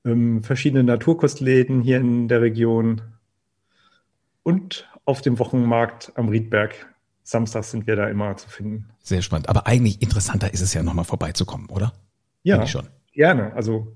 ähm, 0.07 0.43
verschiedene 0.43 0.83
Naturkostläden 0.83 1.83
hier 1.83 1.99
in 1.99 2.29
der 2.29 2.41
Region 2.41 3.03
und 4.43 4.89
auf 5.05 5.21
dem 5.21 5.39
Wochenmarkt 5.39 6.13
am 6.15 6.31
Riedberg 6.31 6.87
Samstags 7.27 7.73
sind 7.73 7.89
wir 7.89 7.97
da 7.97 8.07
immer 8.07 8.37
zu 8.37 8.49
finden. 8.49 8.87
Sehr 9.03 9.21
spannend. 9.21 9.49
Aber 9.49 9.67
eigentlich 9.67 10.01
interessanter 10.01 10.55
ist 10.55 10.61
es 10.61 10.75
ja 10.75 10.85
nochmal 10.85 11.05
vorbeizukommen, 11.05 11.69
oder? 11.71 11.93
Ja, 12.45 12.65
schon. 12.69 12.87
gerne. 13.13 13.53
Also 13.55 13.93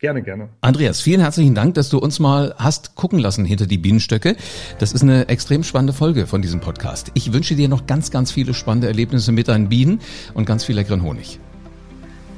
Gerne, 0.00 0.20
gerne. 0.24 0.48
Andreas, 0.62 1.00
vielen 1.00 1.20
herzlichen 1.20 1.54
Dank, 1.54 1.74
dass 1.74 1.88
du 1.88 1.98
uns 1.98 2.18
mal 2.18 2.56
hast 2.58 2.96
gucken 2.96 3.20
lassen 3.20 3.44
hinter 3.44 3.68
die 3.68 3.78
Bienenstöcke. 3.78 4.34
Das 4.80 4.92
ist 4.92 5.02
eine 5.02 5.28
extrem 5.28 5.62
spannende 5.62 5.92
Folge 5.92 6.26
von 6.26 6.42
diesem 6.42 6.58
Podcast. 6.58 7.12
Ich 7.14 7.32
wünsche 7.32 7.54
dir 7.54 7.68
noch 7.68 7.86
ganz, 7.86 8.10
ganz 8.10 8.32
viele 8.32 8.52
spannende 8.52 8.88
Erlebnisse 8.88 9.30
mit 9.30 9.46
deinen 9.46 9.68
Bienen 9.68 10.00
und 10.34 10.44
ganz 10.44 10.64
viel 10.64 10.74
leckeren 10.74 11.04
Honig. 11.04 11.38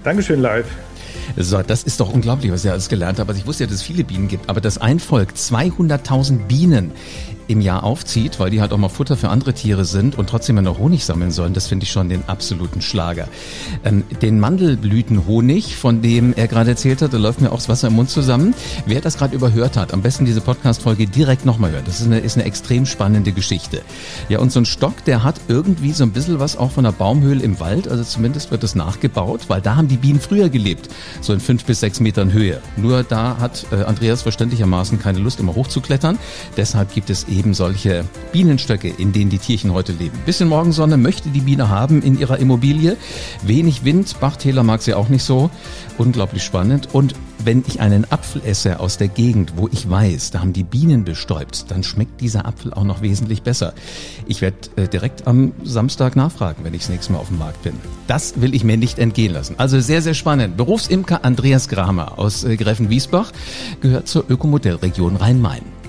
Dankeschön, 0.03 0.43
live. 0.43 0.67
So, 1.39 1.63
das 1.63 1.85
ist 1.85 2.01
doch 2.01 2.13
unglaublich, 2.13 2.53
was 2.53 2.67
ich 2.67 2.71
alles 2.71 2.91
gelernt 2.91 3.19
habe. 3.19 3.31
Also 3.31 3.41
ich 3.41 3.47
wusste 3.47 3.65
ja, 3.65 3.67
dass 3.67 3.77
es 3.77 3.83
viele 3.83 4.05
Bienen 4.05 4.29
gibt, 4.29 4.51
aber 4.51 4.61
dass 4.61 4.77
ein 4.77 5.01
Volk 5.01 5.31
200.000 5.31 6.47
Bienen 6.47 6.93
im 7.49 7.61
Jahr 7.61 7.85
aufzieht, 7.85 8.41
weil 8.41 8.51
die 8.51 8.61
halt 8.61 8.73
auch 8.73 8.79
mal 8.79 8.89
Futter 8.89 9.17
für 9.17 9.29
andere 9.29 9.53
Tiere 9.55 9.85
sind 9.85 10.17
und 10.19 10.29
trotzdem 10.29 10.57
noch 10.57 10.79
Honig 10.79 11.05
sammeln 11.05 11.31
sollen, 11.31 11.55
das 11.55 11.67
finde 11.67 11.85
ich 11.85 11.93
schon 11.93 12.09
den 12.09 12.29
absoluten 12.29 12.81
Schlager. 12.81 13.29
Ähm, 13.85 14.05
den 14.23 14.41
Mandelblütenhonig, 14.41 15.77
von 15.77 16.03
dem 16.03 16.33
er 16.35 16.49
gerade 16.49 16.71
erzählt 16.71 17.03
hat, 17.03 17.13
da 17.13 17.19
läuft 17.19 17.41
mir 17.41 17.53
auch 17.53 17.57
das 17.57 17.69
Wasser 17.69 17.89
im 17.89 17.95
Mund 17.95 18.11
zusammen. 18.11 18.55
Wer 18.87 19.01
das 19.01 19.19
gerade 19.19 19.35
überhört 19.35 19.77
hat, 19.77 19.93
am 19.93 20.03
besten 20.03 20.25
diese 20.25 20.41
Podcast-Folge 20.41 21.07
direkt 21.07 21.45
nochmal 21.45 21.73
hören. 21.73 21.85
Das 21.87 22.01
ist 22.01 22.07
eine, 22.07 22.21
ist 22.21 22.37
eine 22.37 22.45
extrem 22.45 22.87
spannende 22.87 23.33
Geschichte. 23.33 23.83
Ja, 24.29 24.39
und 24.39 24.53
so 24.53 24.61
ein 24.61 24.67
Stock, 24.67 25.05
der 25.05 25.23
hat 25.23 25.37
irgendwie 25.49 25.93
so 25.93 26.05
ein 26.05 26.11
bisschen 26.11 26.39
was 26.39 26.57
auch 26.57 26.71
von 26.71 26.87
einer 26.87 26.93
Baumhöhle 26.93 27.43
im 27.43 27.61
Wald, 27.61 27.89
also 27.89 28.05
zumindest 28.05 28.51
wird 28.51 28.63
das 28.63 28.75
nachgebaut, 28.75 29.43
weil 29.49 29.61
da 29.61 29.77
haben 29.77 29.89
die 29.89 29.97
Bienen 29.97 30.21
früher 30.21 30.49
gelebt, 30.49 30.89
so 31.21 31.33
in 31.33 31.41
fünf 31.41 31.65
bis 31.65 31.81
sechs 31.81 32.01
Metern 32.01 32.33
Höhe. 32.33 32.61
Nur 32.77 33.03
da 33.03 33.39
hat 33.39 33.67
äh, 33.73 33.83
Andreas 33.85 34.23
verständlichermaßen 34.23 34.99
keine 35.01 35.19
Lust, 35.19 35.41
immer 35.41 35.55
hochzuklettern. 35.55 36.19
Deshalb 36.57 36.95
gibt 36.95 37.11
es 37.11 37.27
eben 37.35 37.55
solche 37.55 38.05
Bienenstöcke, 38.33 38.89
in 38.89 39.13
denen 39.13 39.31
die 39.31 39.39
Tierchen 39.39 39.73
heute 39.73 39.93
leben. 39.93 40.19
Bisschen 40.25 40.49
Morgensonne 40.49 40.97
möchte 40.97 41.29
die 41.29 41.41
Biene 41.41 41.69
haben 41.69 42.03
in 42.03 42.19
ihrer 42.19 42.39
Immobilie. 42.39 42.97
Wenig 43.43 43.85
Wind, 43.85 44.19
Bachtäler 44.21 44.63
mag 44.63 44.83
sie 44.83 44.95
auch 44.95 45.09
nicht 45.09 45.25
so. 45.25 45.51
Unglaublich 45.99 46.43
spannend. 46.43 46.89
Und 46.93 47.15
wenn 47.45 47.63
ich 47.67 47.81
einen 47.81 48.11
Apfel 48.11 48.43
esse 48.45 48.81
aus 48.81 48.97
der 48.97 49.09
Gegend, 49.09 49.55
wo 49.57 49.69
ich 49.71 49.89
weiß, 49.89 50.31
da 50.31 50.41
haben 50.41 50.53
die 50.53 50.63
Bienen 50.63 51.05
bestäubt, 51.05 51.71
dann 51.71 51.83
schmeckt 51.83 52.21
dieser 52.21 52.47
Apfel 52.47 52.73
auch 52.73 52.85
noch 52.85 53.03
wesentlich 53.03 53.43
besser. 53.43 53.75
Ich 54.27 54.41
werde 54.41 54.57
äh, 54.77 54.89
direkt 54.89 55.27
am 55.27 55.53
Samstag 55.63 56.17
nachfragen, 56.17 56.65
wenn 56.65 56.75
ich 56.75 56.83
das 56.83 56.91
nächste 56.91 57.13
Mal 57.13 57.19
auf 57.19 57.29
dem 57.29 57.39
Markt 57.39 57.63
bin. 57.63 57.75
Das 58.07 58.41
will 58.41 58.55
ich 58.55 58.65
mir 58.65 58.77
nicht 58.77 58.99
entgehen 58.99 59.33
lassen. 59.33 59.57
Also 59.59 59.81
sehr, 59.81 60.03
sehr 60.03 60.15
spannend. 60.15 60.57
Berufsimker 60.57 61.25
Andreas 61.25 61.69
Gramer 61.69 62.19
aus 62.19 62.45
äh, 62.45 62.57
Gräfenwiesbach 62.57 63.33
gehört 63.81 64.09
zur 64.09 64.25
Ökomodellregion 64.31 65.17
Rhein-Main. 65.17 65.84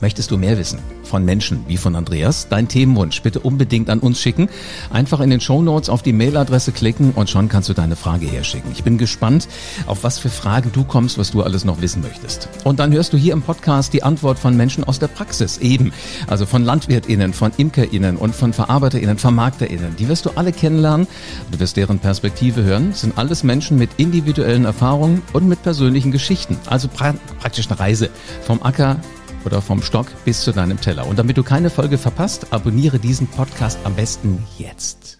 Möchtest 0.00 0.30
du 0.30 0.38
mehr 0.38 0.56
wissen 0.58 0.78
von 1.02 1.24
Menschen 1.24 1.64
wie 1.66 1.76
von 1.76 1.96
Andreas? 1.96 2.46
Dein 2.48 2.68
Themenwunsch 2.68 3.20
bitte 3.22 3.40
unbedingt 3.40 3.90
an 3.90 3.98
uns 3.98 4.20
schicken. 4.20 4.48
Einfach 4.90 5.18
in 5.20 5.30
den 5.30 5.40
Show 5.40 5.60
Notes 5.60 5.88
auf 5.88 6.02
die 6.02 6.12
Mailadresse 6.12 6.70
klicken 6.70 7.12
und 7.12 7.28
schon 7.28 7.48
kannst 7.48 7.68
du 7.68 7.74
deine 7.74 7.96
Frage 7.96 8.26
herschicken. 8.26 8.70
Ich 8.72 8.84
bin 8.84 8.96
gespannt, 8.96 9.48
auf 9.86 10.04
was 10.04 10.20
für 10.20 10.28
Fragen 10.28 10.70
du 10.72 10.84
kommst, 10.84 11.18
was 11.18 11.32
du 11.32 11.42
alles 11.42 11.64
noch 11.64 11.80
wissen 11.80 12.00
möchtest. 12.02 12.48
Und 12.62 12.78
dann 12.78 12.92
hörst 12.92 13.12
du 13.12 13.16
hier 13.16 13.32
im 13.32 13.42
Podcast 13.42 13.92
die 13.92 14.04
Antwort 14.04 14.38
von 14.38 14.56
Menschen 14.56 14.84
aus 14.84 15.00
der 15.00 15.08
Praxis 15.08 15.58
eben. 15.58 15.92
Also 16.28 16.46
von 16.46 16.62
LandwirtInnen, 16.62 17.32
von 17.32 17.50
ImkerInnen 17.56 18.16
und 18.16 18.36
von 18.36 18.52
VerarbeiterInnen, 18.52 19.18
VermarkterInnen. 19.18 19.96
Die 19.96 20.08
wirst 20.08 20.26
du 20.26 20.30
alle 20.36 20.52
kennenlernen. 20.52 21.08
Du 21.50 21.58
wirst 21.58 21.76
deren 21.76 21.98
Perspektive 21.98 22.62
hören. 22.62 22.90
Das 22.90 23.00
sind 23.00 23.18
alles 23.18 23.42
Menschen 23.42 23.78
mit 23.78 23.90
individuellen 23.96 24.64
Erfahrungen 24.64 25.22
und 25.32 25.48
mit 25.48 25.62
persönlichen 25.64 26.12
Geschichten. 26.12 26.56
Also 26.66 26.86
pra 26.86 27.14
praktisch 27.40 27.68
eine 27.68 27.80
Reise 27.80 28.10
vom 28.44 28.62
Acker 28.62 28.98
oder 29.44 29.62
vom 29.62 29.82
Stock 29.82 30.06
bis 30.24 30.42
zu 30.42 30.52
deinem 30.52 30.80
Teller. 30.80 31.06
Und 31.06 31.18
damit 31.18 31.36
du 31.36 31.42
keine 31.42 31.70
Folge 31.70 31.98
verpasst, 31.98 32.52
abonniere 32.52 32.98
diesen 32.98 33.26
Podcast 33.26 33.78
am 33.84 33.94
besten 33.94 34.42
jetzt. 34.58 35.17